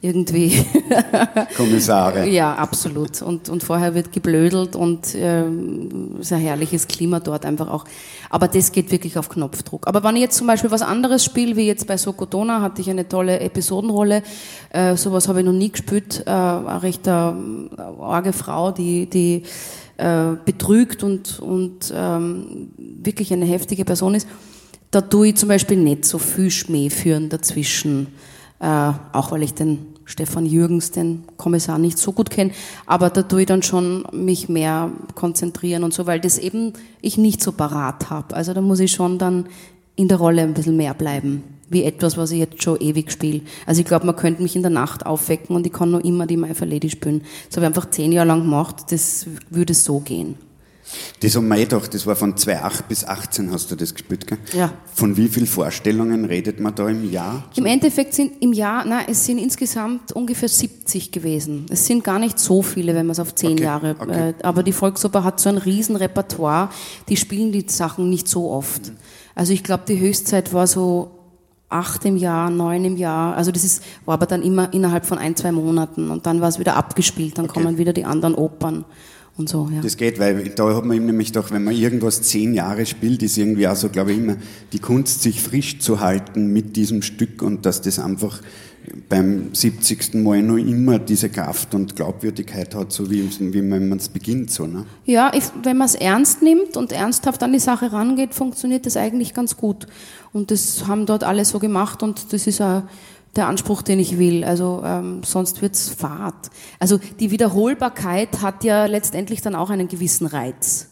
irgendwie. 0.07 0.65
Kommissare. 1.57 2.29
ja, 2.29 2.55
absolut. 2.55 3.23
Und, 3.23 3.49
und 3.49 3.63
vorher 3.63 3.95
wird 3.95 4.13
geblödelt 4.13 4.77
und 4.77 5.15
äh, 5.15 5.45
ist 6.21 6.33
ein 6.33 6.41
herrliches 6.41 6.87
Klima 6.87 7.21
dort 7.21 7.45
einfach 7.45 7.69
auch. 7.69 7.85
Aber 8.31 8.49
das 8.49 8.73
geht 8.73 8.91
wirklich 8.91 9.19
auf 9.19 9.29
Knopfdruck. 9.29 9.87
Aber 9.87 10.03
wenn 10.05 10.17
ich 10.17 10.23
jetzt 10.23 10.37
zum 10.37 10.47
Beispiel 10.47 10.71
was 10.71 10.83
anderes 10.83 11.25
spiele, 11.25 11.57
wie 11.57 11.67
jetzt 11.67 11.87
bei 11.87 11.97
Sokotona, 11.97 12.61
hatte 12.61 12.81
ich 12.81 12.91
eine 12.91 13.09
tolle 13.09 13.41
Episodenrolle. 13.41 14.23
Äh, 14.71 14.97
sowas 14.97 15.29
habe 15.29 15.41
ich 15.41 15.47
noch 15.47 15.53
nie 15.53 15.71
gespielt. 15.71 16.23
Äh, 16.27 16.31
eine 16.31 16.83
recht 16.83 17.07
äh, 17.07 17.11
arge 17.11 18.33
Frau, 18.33 18.71
die, 18.71 19.07
die 19.07 19.43
äh, 19.97 20.37
betrügt 20.45 21.03
und, 21.03 21.41
und 21.41 21.93
ähm, 21.95 22.71
wirklich 22.77 23.33
eine 23.33 23.47
heftige 23.47 23.85
Person 23.85 24.15
ist. 24.15 24.29
Da 24.91 25.01
tue 25.01 25.29
ich 25.29 25.37
zum 25.37 25.49
Beispiel 25.49 25.79
nicht 25.79 26.05
so 26.05 26.19
viel 26.19 26.51
Schmäh 26.51 26.91
führen 26.91 27.29
dazwischen. 27.29 28.09
Äh, 28.61 28.93
auch 29.13 29.33
weil 29.33 29.43
ich 29.43 29.55
den 29.55 29.96
Stefan 30.07 30.47
Jürgens, 30.47 30.93
den 30.93 31.25
Kommissar, 31.37 31.79
nicht 31.79 31.99
so 31.99 32.13
gut 32.13 32.31
kenne, 32.31 32.53
aber 32.87 33.11
da 33.11 33.23
tue 33.23 33.43
ich 33.43 33.47
dann 33.47 33.63
schon 33.63 34.05
mich 34.13 34.49
mehr 34.49 34.91
konzentrieren 35.15 35.85
und 35.85 35.93
so, 35.93 36.07
weil 36.07 36.21
das 36.21 36.39
eben 36.39 36.73
ich 37.03 37.19
nicht 37.19 37.43
so 37.43 37.53
parat 37.53 38.09
habe. 38.09 38.35
Also 38.35 38.55
da 38.55 38.61
muss 38.63 38.81
ich 38.81 38.93
schon 38.93 39.19
dann 39.19 39.47
in 39.97 40.09
der 40.09 40.19
Rolle 40.19 40.43
ein 40.43 40.55
bisschen 40.55 40.77
mehr 40.77 40.95
bleiben, 40.95 41.43
wie 41.69 41.83
etwas, 41.83 42.17
was 42.17 42.31
ich 42.31 42.39
jetzt 42.39 42.63
schon 42.63 42.81
ewig 42.81 43.11
spiele. 43.11 43.41
Also 43.67 43.81
ich 43.81 43.87
glaube, 43.87 44.07
man 44.07 44.17
könnte 44.17 44.43
mich 44.43 44.55
in 44.55 44.63
der 44.63 44.71
Nacht 44.71 45.05
aufwecken 45.05 45.57
und 45.57 45.67
ich 45.67 45.73
kann 45.73 45.91
nur 45.91 46.05
immer 46.05 46.27
die 46.27 46.37
My 46.37 46.53
Lady 46.61 46.89
spielen. 46.89 47.23
Das 47.49 47.57
habe 47.57 47.67
ich 47.67 47.69
einfach 47.69 47.91
zehn 47.91 48.13
Jahre 48.13 48.29
lang 48.29 48.43
gemacht, 48.43 48.85
das 48.91 49.27
würde 49.51 49.75
so 49.75 49.99
gehen. 50.01 50.37
Das 51.21 51.35
haben 51.35 51.49
wir 51.49 51.57
eh 51.57 51.65
gedacht, 51.65 51.93
das 51.95 52.07
war 52.07 52.15
von 52.15 52.37
2008 52.37 52.89
bis 52.89 53.05
18 53.05 53.51
hast 53.51 53.71
du 53.71 53.77
das 53.77 53.95
gespielt, 53.95 54.27
gell? 54.27 54.39
Ja. 54.53 54.73
Von 54.95 55.17
wie 55.17 55.29
vielen 55.29 55.47
Vorstellungen 55.47 56.25
redet 56.25 56.61
man 56.61 56.75
da 56.75 56.89
im 56.89 57.11
Jahr? 57.11 57.45
Im 57.57 57.67
Endeffekt 57.67 58.15
sind 58.15 58.41
im 58.41 58.53
Jahr, 58.53 58.85
nein, 58.85 59.07
es 59.09 59.25
sind 59.25 59.39
insgesamt 59.39 60.13
ungefähr 60.13 60.49
70 60.49 61.11
gewesen. 61.11 61.67
Es 61.71 61.87
sind 61.87 62.05
gar 62.05 62.19
nicht 62.19 62.39
so 62.39 62.63
viele, 62.63 62.95
wenn 62.95 63.07
man 63.07 63.13
es 63.13 63.21
auf 63.21 63.35
zehn 63.35 63.53
Okay, 63.53 63.65
Jahre, 63.65 63.97
okay. 63.99 64.31
äh, 64.31 64.35
aber 64.43 64.63
die 64.63 64.73
Volksoper 64.73 65.25
hat 65.25 65.41
so 65.41 65.49
ein 65.49 65.59
riesen 65.59 65.97
Repertoire, 65.97 66.71
die 67.09 67.17
spielen 67.17 67.53
die 67.53 67.65
Sachen 67.69 68.09
nicht 68.09 68.29
so 68.29 68.51
oft. 68.51 68.93
Also 69.35 69.53
ich 69.53 69.65
glaube, 69.65 69.85
die 69.89 69.99
Höchstzeit 69.99 70.53
war 70.53 70.67
so 70.67 71.11
acht 71.69 72.05
im 72.05 72.17
Jahr, 72.17 72.51
neun 72.51 72.85
im 72.85 72.97
Jahr. 72.97 73.37
Also 73.37 73.51
das 73.51 73.65
ist, 73.65 73.83
war 74.05 74.15
aber 74.15 74.27
dann 74.27 74.43
immer 74.43 74.73
innerhalb 74.73 75.05
von 75.05 75.19
ein, 75.19 75.35
zwei 75.35 75.53
Monaten 75.53 76.11
und 76.11 76.27
dann 76.27 76.41
war 76.41 76.49
es 76.49 76.59
wieder 76.59 76.77
abgespielt, 76.77 77.39
dann 77.39 77.49
kommen 77.49 77.79
wieder 77.79 77.93
die 77.93 78.05
anderen 78.05 78.35
Opern. 78.35 78.85
Und 79.37 79.49
so. 79.49 79.69
Ja. 79.73 79.81
Das 79.81 79.97
geht, 79.97 80.19
weil 80.19 80.49
da 80.51 80.75
hat 80.75 80.85
man 80.85 81.05
nämlich 81.05 81.33
doch, 81.33 81.51
wenn 81.51 81.65
man 81.65 81.75
irgendwas 81.75 82.23
zehn 82.23 82.55
Jahre 82.55 82.87
spielt, 82.87 83.23
ist 83.23 83.37
irgendwie 83.37 83.69
auch 83.69 83.77
so, 83.77 83.89
glaube 83.89 84.13
ich, 84.13 84.19
immer 84.19 84.37
die 84.73 84.79
Kunst, 84.79 85.23
sich 85.23 85.43
frisch 85.43 85.79
zu 85.79 86.01
halten 86.01 86.53
mit 86.53 86.77
diesem 86.77 87.03
Stück 87.03 87.43
und 87.43 87.67
dass 87.67 87.83
das 87.83 87.99
einfach 87.99 88.41
beim 89.09 89.55
70. 89.55 90.15
Mal 90.15 90.43
noch 90.43 90.57
immer 90.57 90.99
diese 90.99 91.29
Kraft 91.29 91.75
und 91.75 91.97
Glaubwürdigkeit 91.97 92.75
hat, 92.75 92.93
so 92.93 93.11
wie, 93.11 93.29
wie 93.53 93.63
man 93.63 93.97
es 93.97 94.09
beginnt. 94.09 94.51
So, 94.51 94.67
ne? 94.67 94.87
Ja, 95.05 95.33
ich, 95.35 95.45
wenn 95.63 95.77
man 95.77 95.87
es 95.87 95.95
ernst 95.95 96.43
nimmt 96.43 96.77
und 96.77 96.93
ernsthaft 96.93 97.43
an 97.43 97.53
die 97.53 97.59
Sache 97.59 97.93
rangeht, 97.93 98.35
funktioniert 98.35 98.87
das 98.87 98.97
eigentlich 98.97 99.35
ganz 99.35 99.57
gut. 99.57 99.87
Und 100.33 100.51
das 100.51 100.87
haben 100.87 101.07
dort 101.07 101.25
alle 101.25 101.45
so 101.45 101.59
gemacht 101.59 102.03
und 102.03 102.33
das 102.33 102.47
ist 102.47 102.61
auch 102.61 102.83
der 103.37 103.49
Anspruch, 103.49 103.83
den 103.83 103.99
ich 103.99 104.19
will. 104.19 104.45
Also 104.45 104.83
ähm, 104.85 105.23
sonst 105.25 105.63
wird's 105.63 105.89
fad. 105.89 106.35
Also 106.79 106.99
die 107.21 107.31
Wiederholbarkeit 107.31 108.43
hat 108.43 108.65
ja 108.65 108.87
letztendlich 108.87 109.43
dann 109.43 109.55
auch 109.55 109.71
einen 109.71 109.89
gewissen 109.89 110.27
Reiz. 110.27 110.89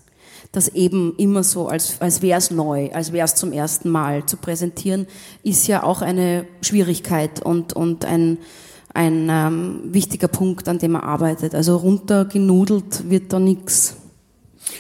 Das 0.53 0.69
eben 0.69 1.15
immer 1.17 1.43
so, 1.43 1.69
als, 1.69 2.01
als 2.01 2.23
wäre 2.23 2.39
es 2.39 2.51
neu, 2.51 2.91
als 2.93 3.13
wäre 3.13 3.25
es 3.25 3.35
zum 3.35 3.53
ersten 3.53 3.91
Mal 3.91 4.25
zu 4.27 4.37
präsentieren, 4.37 5.07
ist 5.43 5.67
ja 5.67 5.83
auch 5.83 6.01
eine 6.01 6.47
Schwierigkeit 6.63 7.45
und, 7.45 7.73
und 7.73 8.05
ein, 8.05 8.39
ein 8.93 9.29
ähm, 9.31 9.81
wichtiger 9.87 10.29
Punkt, 10.29 10.69
an 10.69 10.79
dem 10.79 10.93
man 10.93 11.03
arbeitet. 11.03 11.55
Also 11.55 11.77
runtergenudelt 11.77 13.11
wird 13.11 13.33
da 13.33 13.41
nichts. 13.41 13.97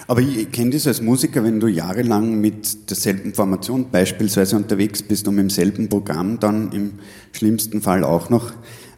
Aber 0.06 0.20
ich 0.20 0.50
kenne 0.50 0.70
das 0.70 0.86
als 0.86 1.00
Musiker, 1.00 1.44
wenn 1.44 1.60
du 1.60 1.66
jahrelang 1.66 2.40
mit 2.40 2.90
derselben 2.90 3.34
Formation 3.34 3.90
beispielsweise 3.90 4.56
unterwegs 4.56 5.02
bist 5.02 5.28
und 5.28 5.36
mit 5.36 5.44
demselben 5.44 5.88
Programm 5.88 6.38
dann 6.40 6.72
im 6.72 6.92
schlimmsten 7.32 7.80
Fall 7.82 8.04
auch 8.04 8.30
noch, 8.30 8.52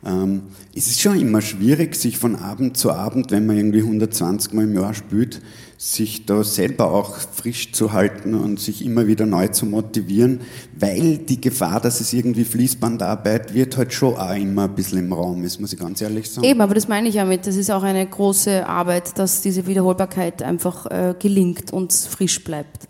ähm, 0.05 0.43
es 0.75 0.87
ist 0.87 1.01
schon 1.01 1.19
immer 1.21 1.41
schwierig, 1.41 1.97
sich 1.97 2.19
von 2.19 2.37
Abend 2.37 2.77
zu 2.77 2.93
Abend, 2.93 3.31
wenn 3.31 3.47
man 3.47 3.57
irgendwie 3.57 3.81
120 3.81 4.53
Mal 4.53 4.65
im 4.65 4.75
Jahr 4.75 4.95
spielt, 4.95 5.41
sich 5.79 6.25
da 6.25 6.43
selber 6.43 6.91
auch 6.91 7.19
frisch 7.19 7.73
zu 7.73 7.93
halten 7.93 8.35
und 8.35 8.59
sich 8.59 8.85
immer 8.85 9.07
wieder 9.07 9.27
neu 9.27 9.49
zu 9.49 9.67
motivieren, 9.67 10.41
weil 10.79 11.19
die 11.19 11.41
Gefahr, 11.41 11.81
dass 11.81 12.01
es 12.01 12.13
irgendwie 12.13 12.45
Fließbandarbeit 12.45 13.53
wird, 13.53 13.77
halt 13.77 13.93
schon 13.93 14.17
auch 14.17 14.35
immer 14.35 14.65
ein 14.65 14.75
bisschen 14.75 14.99
im 14.99 15.13
Raum 15.13 15.45
ist, 15.45 15.61
muss 15.61 15.73
ich 15.73 15.79
ganz 15.79 16.01
ehrlich 16.01 16.31
sagen. 16.31 16.47
Eben, 16.47 16.61
aber 16.63 16.75
das 16.75 16.89
meine 16.89 17.09
ich 17.09 17.17
ja 17.17 17.25
mit, 17.25 17.47
das 17.47 17.57
ist 17.57 17.71
auch 17.71 17.83
eine 17.83 18.07
große 18.07 18.67
Arbeit, 18.67 19.19
dass 19.19 19.43
diese 19.43 19.67
Wiederholbarkeit 19.67 20.43
einfach 20.43 20.87
äh, 20.87 21.15
gelingt 21.19 21.73
und 21.73 21.93
frisch 21.93 22.43
bleibt. 22.43 22.89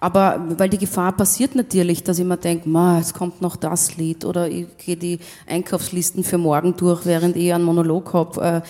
Aber 0.00 0.40
weil 0.56 0.68
die 0.68 0.78
Gefahr 0.78 1.10
passiert 1.10 1.56
natürlich, 1.56 2.04
dass 2.04 2.20
ich 2.20 2.24
mir 2.24 2.36
denke, 2.36 2.70
es 3.00 3.12
kommt 3.12 3.42
noch 3.42 3.56
das 3.56 3.96
Lied 3.96 4.24
oder 4.24 4.48
ich 4.48 4.66
gehe 4.78 4.96
die 4.96 5.18
Einkaufslisten 5.48 6.22
für 6.22 6.38
morgen 6.38 6.76
durch, 6.76 7.04
während 7.04 7.34
ich 7.36 7.52
einen 7.52 7.64
Monolog 7.64 8.12
habe. 8.12 8.40
Äh, 8.40 8.60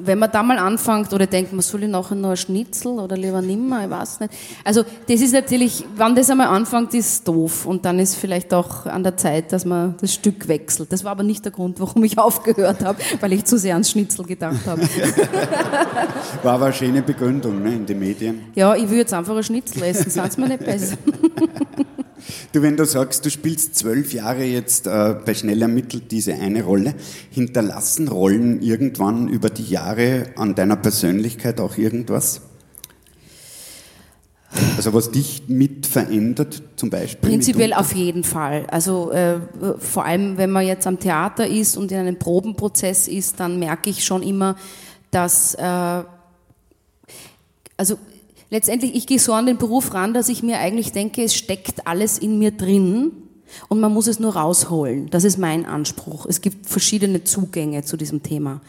wenn 0.00 0.18
man 0.18 0.32
da 0.32 0.42
mal 0.42 0.58
anfängt 0.58 1.12
oder 1.12 1.26
denkt, 1.26 1.52
man 1.52 1.60
soll 1.60 1.84
ich 1.84 1.88
nachher 1.88 2.16
noch 2.16 2.30
ein 2.30 2.36
Schnitzel 2.36 2.98
oder 2.98 3.16
lieber 3.16 3.40
nimmer, 3.40 3.84
ich 3.84 3.90
weiß 3.90 4.20
nicht. 4.20 4.32
Also 4.64 4.82
das 5.06 5.20
ist 5.20 5.32
natürlich, 5.32 5.84
wenn 5.94 6.16
das 6.16 6.28
einmal 6.30 6.48
anfängt, 6.48 6.92
ist 6.94 7.28
doof 7.28 7.66
und 7.66 7.84
dann 7.84 8.00
ist 8.00 8.16
vielleicht 8.16 8.52
auch 8.52 8.86
an 8.86 9.04
der 9.04 9.16
Zeit, 9.16 9.52
dass 9.52 9.64
man 9.64 9.94
das 10.00 10.12
Stück 10.12 10.48
wechselt. 10.48 10.90
Das 10.90 11.04
war 11.04 11.12
aber 11.12 11.22
nicht 11.22 11.44
der 11.44 11.52
Grund, 11.52 11.78
warum 11.78 12.02
ich 12.02 12.18
aufgehört 12.24 12.84
habe, 12.84 12.98
weil 13.20 13.32
ich 13.32 13.44
zu 13.44 13.58
sehr 13.58 13.74
ans 13.74 13.90
Schnitzel 13.90 14.24
gedacht 14.24 14.66
habe. 14.66 14.82
War 16.42 16.54
aber 16.54 16.66
eine 16.66 16.74
schöne 16.74 17.02
Begründung 17.02 17.62
ne, 17.62 17.74
in 17.74 17.86
den 17.86 17.98
Medien. 17.98 18.46
Ja, 18.54 18.74
ich 18.74 18.88
will 18.90 18.98
jetzt 18.98 19.12
einfach 19.14 19.36
ein 19.36 19.42
Schnitzel 19.42 19.82
essen, 19.84 20.10
sag's 20.10 20.36
mir 20.36 20.48
nicht 20.48 20.63
besser. 20.64 20.96
Du, 22.52 22.62
wenn 22.62 22.76
du 22.76 22.86
sagst, 22.86 23.26
du 23.26 23.30
spielst 23.30 23.74
zwölf 23.74 24.14
Jahre 24.14 24.44
jetzt 24.44 24.86
äh, 24.86 25.16
bei 25.24 25.34
Schnell 25.34 25.60
ermittelt 25.60 26.10
diese 26.10 26.34
eine 26.34 26.62
Rolle, 26.62 26.94
hinterlassen 27.30 28.08
Rollen 28.08 28.62
irgendwann 28.62 29.28
über 29.28 29.50
die 29.50 29.64
Jahre 29.64 30.30
an 30.36 30.54
deiner 30.54 30.76
Persönlichkeit 30.76 31.60
auch 31.60 31.76
irgendwas? 31.76 32.40
Also 34.76 34.94
was 34.94 35.10
dich 35.10 35.42
mit 35.48 35.86
verändert, 35.86 36.62
zum 36.76 36.88
Beispiel? 36.88 37.28
Prinzipiell 37.28 37.72
auf 37.72 37.94
jeden 37.94 38.22
Fall. 38.22 38.66
Also 38.70 39.10
äh, 39.10 39.40
vor 39.78 40.04
allem, 40.04 40.38
wenn 40.38 40.50
man 40.50 40.64
jetzt 40.64 40.86
am 40.86 41.00
Theater 41.00 41.46
ist 41.46 41.76
und 41.76 41.90
in 41.90 41.98
einem 41.98 42.18
Probenprozess 42.18 43.08
ist, 43.08 43.40
dann 43.40 43.58
merke 43.58 43.90
ich 43.90 44.04
schon 44.04 44.22
immer, 44.22 44.56
dass 45.10 45.54
äh, 45.54 46.04
also 47.76 47.98
letztendlich, 48.54 48.94
ich 48.94 49.08
gehe 49.08 49.18
so 49.18 49.32
an 49.32 49.46
den 49.46 49.58
Beruf 49.58 49.94
ran, 49.94 50.14
dass 50.14 50.28
ich 50.28 50.44
mir 50.44 50.58
eigentlich 50.60 50.92
denke, 50.92 51.24
es 51.24 51.34
steckt 51.34 51.88
alles 51.88 52.18
in 52.18 52.38
mir 52.38 52.52
drin 52.52 53.10
und 53.68 53.80
man 53.80 53.92
muss 53.92 54.06
es 54.06 54.20
nur 54.20 54.36
rausholen. 54.36 55.10
Das 55.10 55.24
ist 55.24 55.38
mein 55.38 55.66
Anspruch. 55.66 56.24
Es 56.26 56.40
gibt 56.40 56.68
verschiedene 56.68 57.24
Zugänge 57.24 57.82
zu 57.82 57.96
diesem 57.96 58.22
Thema. 58.22 58.60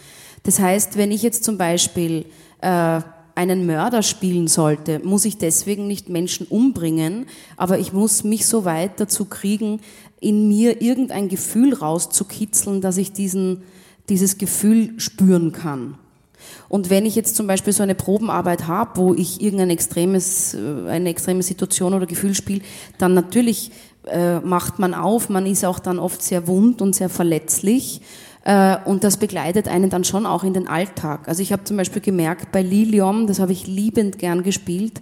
Das 0.41 0.59
heißt, 0.59 0.97
wenn 0.97 1.11
ich 1.11 1.21
jetzt 1.21 1.43
zum 1.43 1.59
Beispiel 1.59 2.25
äh, 2.61 3.01
einen 3.35 3.67
Mörder 3.67 4.01
spielen 4.01 4.47
sollte, 4.47 5.01
muss 5.03 5.23
ich 5.23 5.37
deswegen 5.37 5.85
nicht 5.85 6.09
Menschen 6.09 6.47
umbringen, 6.47 7.27
aber 7.55 7.77
ich 7.77 7.93
muss 7.93 8.23
mich 8.23 8.47
so 8.47 8.65
weit 8.65 8.99
dazu 8.99 9.25
kriegen, 9.25 9.81
in 10.19 10.47
mir 10.47 10.81
irgendein 10.81 11.29
Gefühl 11.29 11.75
rauszukitzeln, 11.75 12.81
dass 12.81 12.97
ich 12.97 13.13
diesen, 13.13 13.61
dieses 14.09 14.39
Gefühl 14.39 14.99
spüren 14.99 15.51
kann. 15.51 15.99
Und 16.69 16.89
wenn 16.89 17.05
ich 17.05 17.15
jetzt 17.15 17.35
zum 17.35 17.47
Beispiel 17.47 17.73
so 17.73 17.83
eine 17.83 17.95
Probenarbeit 17.95 18.67
habe, 18.67 18.91
wo 18.95 19.13
ich 19.13 19.41
irgendein 19.41 19.69
extremes, 19.69 20.53
äh, 20.53 20.89
eine 20.89 21.09
extreme 21.09 21.43
Situation 21.43 21.93
oder 21.93 22.05
Gefühl 22.05 22.35
spiele, 22.35 22.61
dann 22.97 23.13
natürlich 23.13 23.71
äh, 24.07 24.39
macht 24.39 24.79
man 24.79 24.93
auf, 24.93 25.29
man 25.29 25.45
ist 25.45 25.65
auch 25.65 25.79
dann 25.79 25.99
oft 25.99 26.21
sehr 26.21 26.47
wund 26.47 26.81
und 26.81 26.95
sehr 26.95 27.09
verletzlich. 27.09 28.01
Äh, 28.43 28.77
und 28.85 29.03
das 29.03 29.17
begleitet 29.17 29.67
einen 29.67 29.89
dann 29.89 30.03
schon 30.03 30.25
auch 30.25 30.43
in 30.43 30.53
den 30.53 30.67
Alltag. 30.67 31.27
Also 31.27 31.41
ich 31.41 31.51
habe 31.51 31.63
zum 31.63 31.77
Beispiel 31.77 32.01
gemerkt, 32.01 32.51
bei 32.51 32.61
Lilium, 32.61 33.27
das 33.27 33.39
habe 33.39 33.51
ich 33.51 33.67
liebend 33.67 34.19
gern 34.19 34.43
gespielt, 34.43 35.01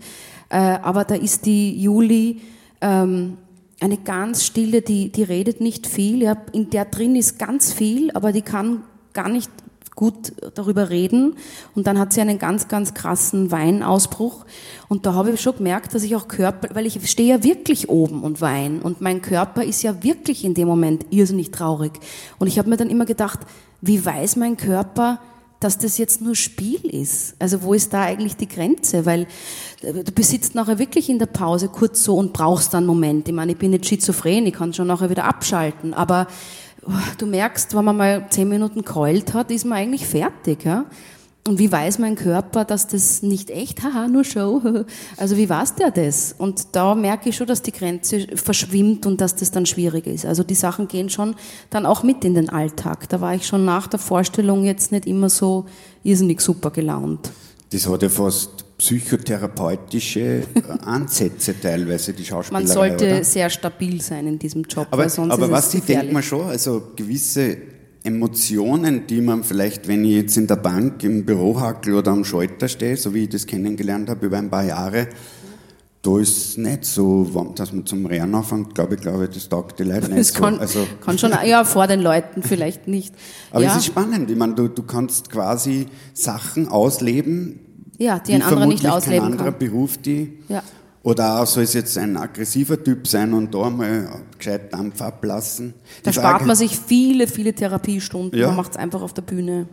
äh, 0.49 0.58
aber 0.58 1.03
da 1.03 1.15
ist 1.15 1.45
die 1.45 1.77
Juli 1.79 2.41
ähm, 2.79 3.38
eine 3.82 3.97
ganz 3.97 4.45
stille, 4.45 4.82
die, 4.82 5.12
die 5.12 5.23
redet 5.23 5.60
nicht 5.60 5.88
viel. 5.88 6.34
In 6.53 6.69
der 6.69 6.86
drin 6.86 7.17
ist 7.17 7.38
ganz 7.38 7.73
viel, 7.73 8.12
aber 8.12 8.32
die 8.32 8.41
kann 8.41 8.84
gar 9.12 9.27
nicht 9.27 9.51
gut 9.95 10.34
darüber 10.56 10.89
reden. 10.89 11.36
Und 11.75 11.88
dann 11.88 11.99
hat 11.99 12.13
sie 12.13 12.21
einen 12.21 12.39
ganz, 12.39 12.67
ganz 12.67 12.93
krassen 12.93 13.51
Weinausbruch. 13.51 14.45
Und 14.89 15.06
da 15.06 15.13
habe 15.13 15.32
ich 15.32 15.41
schon 15.41 15.58
gemerkt, 15.58 15.93
dass 15.93 16.03
ich 16.03 16.15
auch 16.15 16.27
Körper, 16.27 16.75
weil 16.75 16.86
ich 16.86 17.10
stehe 17.10 17.36
ja 17.36 17.43
wirklich 17.43 17.89
oben 17.89 18.23
und 18.23 18.41
weine. 18.41 18.82
Und 18.82 19.01
mein 19.01 19.21
Körper 19.21 19.63
ist 19.63 19.84
ja 19.84 20.03
wirklich 20.03 20.43
in 20.43 20.53
dem 20.53 20.67
Moment 20.67 21.06
irrsinnig 21.10 21.51
traurig. 21.51 21.93
Und 22.39 22.47
ich 22.47 22.58
habe 22.60 22.69
mir 22.69 22.77
dann 22.77 22.89
immer 22.89 23.06
gedacht, 23.06 23.39
wie 23.82 24.03
weiß 24.03 24.38
mein 24.38 24.58
Körper, 24.58 25.19
dass 25.63 25.77
das 25.77 25.97
jetzt 25.97 26.21
nur 26.21 26.36
Spiel 26.36 26.86
ist. 26.86 27.36
Also 27.39 27.63
wo 27.63 27.73
ist 27.73 27.93
da 27.93 28.03
eigentlich 28.03 28.36
die 28.36 28.47
Grenze? 28.47 29.06
Weil 29.06 29.27
äh, 29.82 30.03
du 30.03 30.12
besitzt 30.12 30.56
nachher 30.56 30.77
wirklich 30.77 31.10
in 31.10 31.19
der 31.19 31.25
Pause 31.25 31.69
kurz 31.69 32.03
so 32.03 32.17
und 32.17 32.34
brauchst 32.34 32.73
dann 32.73 32.79
einen 32.79 32.88
Moment. 32.88 33.27
Ich 33.27 33.34
meine, 33.34 33.53
ich 33.53 33.58
bin 33.58 33.71
nicht 33.71 33.86
schizophren, 33.86 34.45
ich 34.45 34.53
kann 34.53 34.73
schon 34.73 34.88
nachher 34.88 35.10
wieder 35.10 35.23
abschalten. 35.23 35.93
Aber 35.93 36.27
du 37.17 37.26
merkst, 37.26 37.76
wenn 37.76 37.86
man 37.86 37.98
mal 37.98 38.28
zehn 38.30 38.50
Minuten 38.50 38.84
keult 38.84 39.34
hat, 39.34 39.52
ist 39.52 39.65
man 39.65 39.78
eigentlich 39.78 40.06
fertig. 40.06 40.65
Ja? 40.65 40.86
Und 41.46 41.60
wie 41.60 41.69
weiß 41.69 42.00
mein 42.00 42.15
Körper, 42.15 42.63
dass 42.63 42.88
das 42.88 43.22
nicht 43.22 43.50
echt, 43.50 43.84
haha, 43.84 44.08
nur 44.08 44.24
Show. 44.24 44.62
Also 45.17 45.38
wie 45.38 45.50
weiß 45.50 45.76
der 45.76 45.91
das? 45.91 46.34
Und 46.38 46.67
da 46.76 46.96
merke 46.96 47.30
ich 47.30 47.36
schon, 47.36 47.48
dass 47.48 47.62
die 47.62 47.72
Grenze 47.72 48.28
verschwimmt 48.36 49.06
und 49.06 49.19
dass 49.19 49.36
das 49.36 49.52
dann 49.52 49.65
schwierig 49.65 50.08
ist. 50.08 50.26
Also 50.26 50.43
die 50.43 50.56
Sachen 50.56 50.88
gehen 50.88 51.10
schon 51.10 51.36
dann 51.69 51.86
auch 51.86 52.04
mit 52.04 52.24
in 52.24 52.34
den 52.34 52.50
Alltag. 52.50 53.10
Da 53.10 53.22
war 53.22 53.36
ich 53.36 53.46
schon 53.46 53.65
nach 53.65 53.88
der 53.88 54.00
Vorstellung 54.00 54.63
jetzt 54.63 54.91
nicht 54.91 55.06
immer 55.06 55.30
so 55.30 55.65
irrsinnig 56.04 56.41
super 56.41 56.72
gelaunt. 56.72 57.32
Das 57.72 57.88
hat 57.88 58.04
ja 58.04 58.10
fast 58.10 58.62
psychotherapeutische 58.84 60.19
äh, 60.19 60.43
Ansätze 60.84 61.56
teilweise, 61.60 62.12
die 62.12 62.26
Schauspielerei. 62.26 62.65
Man 62.65 62.74
sollte 62.74 63.06
oder? 63.06 63.24
sehr 63.24 63.50
stabil 63.50 64.02
sein 64.02 64.28
in 64.28 64.38
diesem 64.38 64.63
Job. 64.63 64.88
Aber, 64.91 65.06
aber 65.06 65.52
was 65.52 65.74
ich 65.74 65.84
denke 65.84 66.12
mal 66.12 66.22
schon, 66.22 66.48
also 66.48 66.91
gewisse 66.93 67.58
Emotionen, 68.04 69.08
die 69.08 69.22
man 69.22 69.46
vielleicht, 69.46 69.88
wenn 69.88 70.04
ich 70.04 70.15
jetzt 70.15 70.36
in 70.36 70.48
der 70.48 70.58
Bank 70.58 71.02
im 71.06 71.24
Büro 71.24 71.62
hackel 71.62 71.93
oder 71.93 72.12
am 72.12 72.26
Schalter 72.26 72.67
stehe, 72.67 72.98
so 72.98 73.13
wie 73.13 73.24
ich 73.24 73.30
das 73.30 73.48
kennengelernt 73.48 74.10
habe 74.10 74.26
über 74.26 74.38
ein 74.38 74.50
paar 74.50 74.65
Jahre, 74.65 75.08
da 76.02 76.19
ist 76.19 76.38
es 76.38 76.58
nicht 76.58 76.84
so, 76.84 77.24
dass 77.56 77.72
man 77.72 77.86
zum 77.86 78.06
Rennen 78.06 78.36
anfängt, 78.36 78.76
glaube 78.76 78.96
ich, 78.96 79.02
glaube 79.02 79.24
ich, 79.24 79.30
das 79.30 79.48
taugt 79.48 79.80
die 79.80 79.84
Leute 79.84 80.10
nicht 80.13 80.19
das 80.19 80.34
kann, 80.34 80.56
so. 80.56 80.60
Also, 80.60 80.88
kann 81.00 81.17
schon, 81.17 81.32
ja, 81.46 81.63
vor 81.63 81.88
den 81.88 82.02
Leuten 82.02 82.43
vielleicht 82.43 82.89
nicht. 82.89 83.15
Aber 83.52 83.63
ja. 83.63 83.72
es 83.72 83.78
ist 83.78 83.86
spannend, 83.86 84.30
ich 84.30 84.36
meine, 84.36 84.56
du, 84.56 84.67
du 84.67 84.84
kannst 84.84 85.30
quasi 85.30 85.86
Sachen 86.13 86.67
ausleben, 86.67 87.62
ja, 87.97 88.19
die 88.19 88.34
ein 88.34 88.41
anderer 88.41 88.65
nicht 88.65 88.88
ausleben 88.88 89.23
kein 89.23 89.32
anderer 89.34 89.51
kann. 89.51 89.60
Beruf, 89.60 89.97
die. 89.97 90.39
Ja. 90.49 90.63
Oder 91.03 91.41
auch 91.41 91.45
soll 91.45 91.63
es 91.63 91.73
jetzt 91.73 91.97
ein 91.97 92.15
aggressiver 92.15 92.82
Typ 92.82 93.08
sein 93.08 93.34
und 93.34 93.53
da 93.53 93.69
mal 93.69 94.21
gescheit 94.38 94.71
Dampf 94.71 95.01
ablassen. 95.01 95.73
Da 96.01 96.12
Die 96.12 96.15
spart 96.15 96.45
man 96.45 96.56
sich 96.56 96.79
viele, 96.79 97.27
viele 97.27 97.53
Therapiestunden. 97.53 98.39
Ja. 98.39 98.47
Man 98.47 98.56
macht 98.56 98.71
es 98.71 98.77
einfach 98.77 99.01
auf 99.01 99.13
der 99.13 99.23
Bühne. 99.23 99.67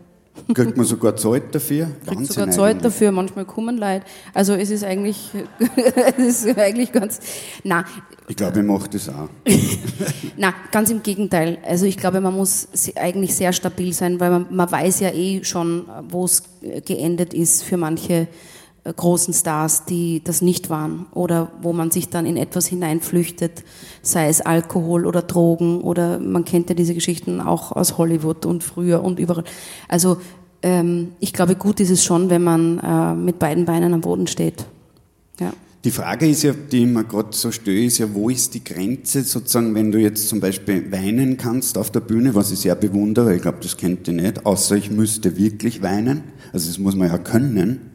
Kriegt 0.54 0.76
man 0.76 0.86
sogar 0.86 1.16
Zeit 1.16 1.54
dafür? 1.54 1.86
Kriegt 1.86 2.06
Wahnsinn 2.06 2.26
sogar 2.26 2.50
Zeit 2.50 2.70
eigentlich. 2.76 2.82
dafür, 2.82 3.12
manchmal 3.12 3.44
kommen 3.44 3.78
Leute. 3.78 4.04
Also 4.34 4.54
es 4.54 4.70
ist 4.70 4.84
eigentlich, 4.84 5.30
es 6.18 6.44
ist 6.44 6.58
eigentlich 6.58 6.92
ganz, 6.92 7.20
na, 7.62 7.84
Ich 8.28 8.36
glaube, 8.36 8.60
ich 8.60 8.64
mache 8.64 8.88
das 8.88 9.08
auch. 9.08 9.28
na, 10.36 10.54
ganz 10.72 10.90
im 10.90 11.02
Gegenteil. 11.02 11.58
Also 11.66 11.86
ich 11.86 11.96
glaube, 11.96 12.20
man 12.20 12.34
muss 12.34 12.68
eigentlich 12.96 13.34
sehr 13.34 13.52
stabil 13.52 13.92
sein, 13.92 14.18
weil 14.18 14.30
man, 14.30 14.46
man 14.50 14.70
weiß 14.70 15.00
ja 15.00 15.10
eh 15.10 15.44
schon, 15.44 15.86
wo 16.08 16.24
es 16.24 16.42
äh, 16.62 16.80
geendet 16.80 17.34
ist 17.34 17.62
für 17.62 17.76
manche 17.76 18.28
großen 18.84 19.34
Stars, 19.34 19.84
die 19.84 20.22
das 20.24 20.40
nicht 20.40 20.70
waren 20.70 21.06
oder 21.12 21.52
wo 21.60 21.72
man 21.72 21.90
sich 21.90 22.08
dann 22.08 22.26
in 22.26 22.36
etwas 22.36 22.66
hineinflüchtet, 22.66 23.62
sei 24.02 24.28
es 24.28 24.40
Alkohol 24.40 25.06
oder 25.06 25.22
Drogen 25.22 25.82
oder 25.82 26.18
man 26.18 26.44
kennt 26.44 26.68
ja 26.70 26.74
diese 26.74 26.94
Geschichten 26.94 27.40
auch 27.40 27.72
aus 27.72 27.98
Hollywood 27.98 28.46
und 28.46 28.64
früher 28.64 29.02
und 29.02 29.18
überall. 29.18 29.44
Also 29.88 30.18
ähm, 30.62 31.12
ich 31.20 31.32
glaube, 31.32 31.56
gut 31.56 31.80
ist 31.80 31.90
es 31.90 32.04
schon, 32.04 32.30
wenn 32.30 32.42
man 32.42 32.78
äh, 32.78 33.14
mit 33.14 33.38
beiden 33.38 33.66
Beinen 33.66 33.92
am 33.92 34.00
Boden 34.00 34.26
steht. 34.26 34.64
Ja. 35.38 35.52
Die 35.84 35.90
Frage 35.90 36.28
ist 36.28 36.42
ja, 36.42 36.52
die 36.52 36.82
ich 36.82 36.86
mir 36.86 37.04
gerade 37.04 37.30
so 37.32 37.50
stelle, 37.50 37.84
ist 37.84 37.98
ja, 37.98 38.12
wo 38.12 38.28
ist 38.28 38.52
die 38.52 38.62
Grenze 38.62 39.22
sozusagen, 39.22 39.74
wenn 39.74 39.90
du 39.90 39.98
jetzt 39.98 40.28
zum 40.28 40.40
Beispiel 40.40 40.92
weinen 40.92 41.38
kannst 41.38 41.78
auf 41.78 41.90
der 41.90 42.00
Bühne, 42.00 42.34
was 42.34 42.50
ich 42.50 42.60
sehr 42.60 42.74
bewundere, 42.74 43.34
ich 43.34 43.42
glaube, 43.42 43.58
das 43.62 43.78
kennt 43.78 44.06
ihr 44.08 44.14
nicht, 44.14 44.44
außer 44.44 44.76
ich 44.76 44.90
müsste 44.90 45.38
wirklich 45.38 45.80
weinen, 45.80 46.22
also 46.52 46.68
das 46.68 46.78
muss 46.78 46.96
man 46.96 47.08
ja 47.08 47.16
können, 47.16 47.89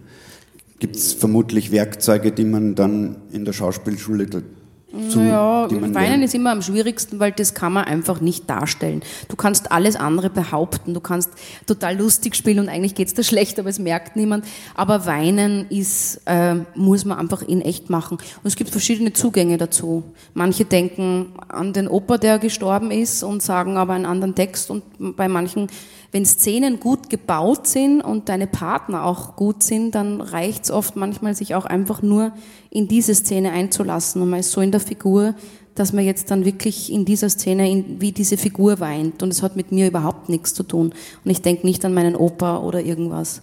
gibt 0.79 0.95
es 0.95 1.13
vermutlich 1.13 1.71
Werkzeuge, 1.71 2.31
die 2.31 2.45
man 2.45 2.75
dann 2.75 3.17
in 3.31 3.45
der 3.45 3.53
Schauspielschule 3.53 4.25
dazu, 4.27 5.19
Ja, 5.19 5.69
Weinen 5.69 5.93
lernt. 5.93 6.23
ist 6.23 6.35
immer 6.35 6.51
am 6.51 6.61
schwierigsten, 6.61 7.19
weil 7.19 7.31
das 7.33 7.53
kann 7.53 7.73
man 7.73 7.85
einfach 7.85 8.21
nicht 8.21 8.49
darstellen. 8.49 9.01
Du 9.27 9.35
kannst 9.35 9.71
alles 9.71 9.95
andere 9.95 10.29
behaupten, 10.29 10.93
du 10.93 10.99
kannst 11.01 11.31
total 11.65 11.97
lustig 11.97 12.35
spielen 12.35 12.59
und 12.59 12.69
eigentlich 12.69 12.95
geht's 12.95 13.13
dir 13.13 13.23
schlecht, 13.23 13.59
aber 13.59 13.69
es 13.69 13.79
merkt 13.79 14.15
niemand. 14.15 14.45
Aber 14.73 15.05
Weinen 15.05 15.65
ist, 15.69 16.21
äh, 16.25 16.55
muss 16.75 17.03
man 17.03 17.17
einfach 17.19 17.41
in 17.41 17.61
echt 17.61 17.89
machen. 17.89 18.17
Und 18.17 18.45
es 18.47 18.55
gibt 18.55 18.69
verschiedene 18.69 19.11
Zugänge 19.13 19.57
dazu. 19.57 20.03
Manche 20.33 20.65
denken 20.65 21.33
an 21.49 21.73
den 21.73 21.87
Opa, 21.87 22.17
der 22.17 22.39
gestorben 22.39 22.91
ist 22.91 23.23
und 23.23 23.41
sagen 23.41 23.77
aber 23.77 23.93
einen 23.93 24.05
anderen 24.05 24.35
Text 24.35 24.69
und 24.71 24.83
bei 25.17 25.27
manchen 25.27 25.67
wenn 26.15 26.25
Szenen 26.25 26.79
gut 26.79 27.09
gebaut 27.09 27.67
sind 27.67 27.99
und 27.99 28.29
deine 28.29 28.47
Partner 28.47 29.03
auch 29.03 29.35
gut 29.35 29.63
sind, 29.63 29.95
dann 29.95 30.21
reicht's 30.21 30.71
oft 30.71 30.95
manchmal, 30.95 31.35
sich 31.35 31.55
auch 31.55 31.65
einfach 31.65 32.01
nur 32.01 32.31
in 32.69 32.87
diese 32.87 33.13
Szene 33.13 33.51
einzulassen. 33.51 34.21
Und 34.21 34.29
man 34.29 34.39
ist 34.39 34.51
so 34.51 34.61
in 34.61 34.71
der 34.71 34.79
Figur, 34.79 35.35
dass 35.75 35.91
man 35.91 36.05
jetzt 36.05 36.31
dann 36.31 36.45
wirklich 36.45 36.89
in 36.89 37.03
dieser 37.03 37.27
Szene 37.29 37.69
in, 37.69 37.99
wie 37.99 38.13
diese 38.13 38.37
Figur 38.37 38.79
weint. 38.79 39.23
Und 39.23 39.33
es 39.33 39.43
hat 39.43 39.57
mit 39.57 39.73
mir 39.73 39.87
überhaupt 39.87 40.29
nichts 40.29 40.53
zu 40.53 40.63
tun. 40.63 40.93
Und 41.25 41.31
ich 41.31 41.41
denke 41.41 41.67
nicht 41.67 41.83
an 41.83 41.93
meinen 41.93 42.15
Opa 42.15 42.59
oder 42.59 42.79
irgendwas. 42.79 43.41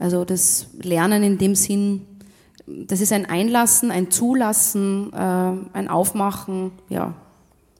Also 0.00 0.24
das 0.24 0.66
Lernen 0.82 1.22
in 1.22 1.38
dem 1.38 1.54
Sinn, 1.54 2.00
das 2.66 3.00
ist 3.00 3.12
ein 3.12 3.26
Einlassen, 3.26 3.92
ein 3.92 4.10
Zulassen, 4.10 5.12
äh, 5.12 5.52
ein 5.72 5.86
Aufmachen. 5.86 6.72
Ja. 6.88 7.14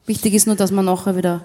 Wichtig 0.07 0.35
ist 0.35 0.47
nur, 0.47 0.55
dass 0.55 0.71
man 0.71 0.85
nachher 0.85 1.17
wieder 1.17 1.43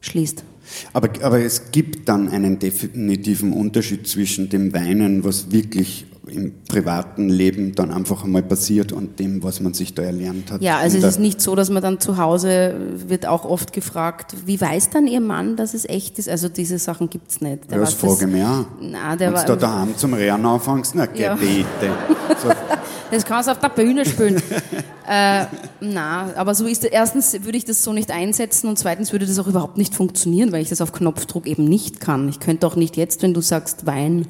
schließt. 0.00 0.44
Aber, 0.92 1.10
aber 1.22 1.40
es 1.40 1.70
gibt 1.70 2.08
dann 2.08 2.28
einen 2.28 2.58
definitiven 2.58 3.52
Unterschied 3.52 4.06
zwischen 4.06 4.48
dem 4.48 4.72
Weinen, 4.72 5.24
was 5.24 5.52
wirklich 5.52 6.06
im 6.30 6.52
privaten 6.68 7.28
Leben 7.28 7.74
dann 7.74 7.90
einfach 7.90 8.24
einmal 8.24 8.42
passiert 8.42 8.92
und 8.92 9.18
dem, 9.18 9.42
was 9.42 9.60
man 9.60 9.74
sich 9.74 9.94
da 9.94 10.02
erlernt 10.02 10.50
hat. 10.50 10.62
Ja, 10.62 10.78
also 10.78 10.98
es 10.98 11.04
ist 11.04 11.20
nicht 11.20 11.40
so, 11.40 11.54
dass 11.54 11.70
man 11.70 11.82
dann 11.82 12.00
zu 12.00 12.16
Hause 12.16 12.74
wird 13.08 13.26
auch 13.26 13.44
oft 13.44 13.72
gefragt, 13.72 14.34
wie 14.46 14.60
weiß 14.60 14.90
dann 14.90 15.06
Ihr 15.06 15.20
Mann, 15.20 15.56
dass 15.56 15.74
es 15.74 15.84
echt 15.88 16.18
ist? 16.18 16.28
Also 16.28 16.48
diese 16.48 16.78
Sachen 16.78 17.10
gibt's 17.10 17.40
nicht. 17.40 17.70
Der 17.70 17.78
Ja, 17.78 17.84
das 17.84 17.94
frage 17.94 18.26
ich 18.26 18.32
mich 18.32 18.44
auch. 18.44 18.64
Der 18.80 19.18
Wenn 19.18 19.32
war, 19.34 19.44
du 19.44 19.52
da 19.52 19.56
daheim 19.56 19.96
zum 19.96 20.14
Rehren 20.14 20.44
anfängst, 20.44 20.94
na, 20.94 21.08
Ja. 21.14 21.34
Gebete. 21.34 21.66
So, 22.40 22.48
das 23.10 23.24
kannst 23.24 23.48
du 23.48 23.52
auf 23.52 23.58
der 23.58 23.68
Bühne 23.70 24.04
spielen. 24.04 24.36
äh, 25.08 25.44
na, 25.80 26.30
aber 26.36 26.54
so 26.54 26.66
ist 26.66 26.84
erstens 26.84 27.42
würde 27.42 27.58
ich 27.58 27.64
das 27.64 27.82
so 27.82 27.92
nicht 27.92 28.10
einsetzen 28.10 28.68
und 28.68 28.78
zweitens 28.78 29.12
würde 29.12 29.26
das 29.26 29.38
auch 29.38 29.48
überhaupt 29.48 29.76
nicht 29.78 29.94
funktionieren, 29.94 30.52
weil 30.52 30.62
ich 30.62 30.68
das 30.68 30.80
auf 30.80 30.92
Knopfdruck 30.92 31.46
eben 31.46 31.64
nicht 31.64 32.00
kann. 32.00 32.28
Ich 32.28 32.38
könnte 32.38 32.66
auch 32.66 32.76
nicht 32.76 32.96
jetzt, 32.96 33.22
wenn 33.22 33.34
du 33.34 33.40
sagst 33.40 33.84
Wein, 33.84 34.26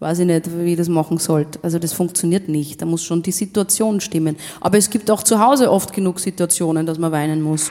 weiß 0.00 0.20
ich 0.20 0.26
nicht, 0.26 0.58
wie 0.58 0.72
ich 0.72 0.76
das 0.78 0.88
machen 0.88 1.18
sollte. 1.18 1.58
Also 1.62 1.78
das 1.78 1.92
funktioniert 1.92 2.48
nicht. 2.48 2.80
Da 2.82 2.86
muss 2.86 3.04
schon 3.04 3.22
die 3.22 3.32
Situation 3.32 4.00
stimmen. 4.00 4.36
Aber 4.60 4.78
es 4.78 4.90
gibt 4.90 5.10
auch 5.10 5.22
zu 5.22 5.38
Hause 5.38 5.70
oft 5.70 5.92
genug 5.92 6.18
Situationen, 6.18 6.86
dass 6.86 6.98
man 6.98 7.12
weinen 7.12 7.42
muss. 7.42 7.70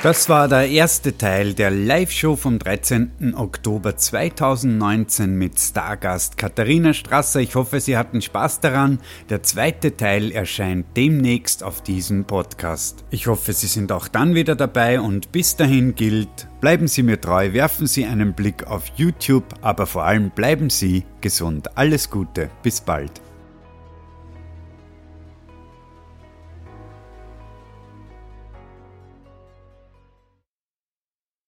Das 0.00 0.28
war 0.28 0.46
der 0.46 0.68
erste 0.68 1.18
Teil 1.18 1.54
der 1.54 1.72
Live-Show 1.72 2.36
vom 2.36 2.60
13. 2.60 3.34
Oktober 3.36 3.96
2019 3.96 5.34
mit 5.34 5.58
Stargast 5.58 6.38
Katharina 6.38 6.92
Strasser. 6.92 7.40
Ich 7.40 7.56
hoffe, 7.56 7.80
Sie 7.80 7.96
hatten 7.96 8.22
Spaß 8.22 8.60
daran. 8.60 9.00
Der 9.28 9.42
zweite 9.42 9.96
Teil 9.96 10.30
erscheint 10.30 10.86
demnächst 10.96 11.64
auf 11.64 11.82
diesem 11.82 12.26
Podcast. 12.26 13.04
Ich 13.10 13.26
hoffe, 13.26 13.52
Sie 13.52 13.66
sind 13.66 13.90
auch 13.90 14.06
dann 14.06 14.36
wieder 14.36 14.54
dabei 14.54 15.00
und 15.00 15.32
bis 15.32 15.56
dahin 15.56 15.96
gilt, 15.96 16.46
bleiben 16.60 16.86
Sie 16.86 17.02
mir 17.02 17.20
treu, 17.20 17.52
werfen 17.52 17.88
Sie 17.88 18.06
einen 18.06 18.34
Blick 18.34 18.68
auf 18.68 18.84
YouTube, 18.94 19.46
aber 19.62 19.86
vor 19.86 20.04
allem 20.04 20.30
bleiben 20.30 20.70
Sie 20.70 21.02
gesund. 21.20 21.76
Alles 21.76 22.08
Gute, 22.08 22.50
bis 22.62 22.80
bald. 22.80 23.20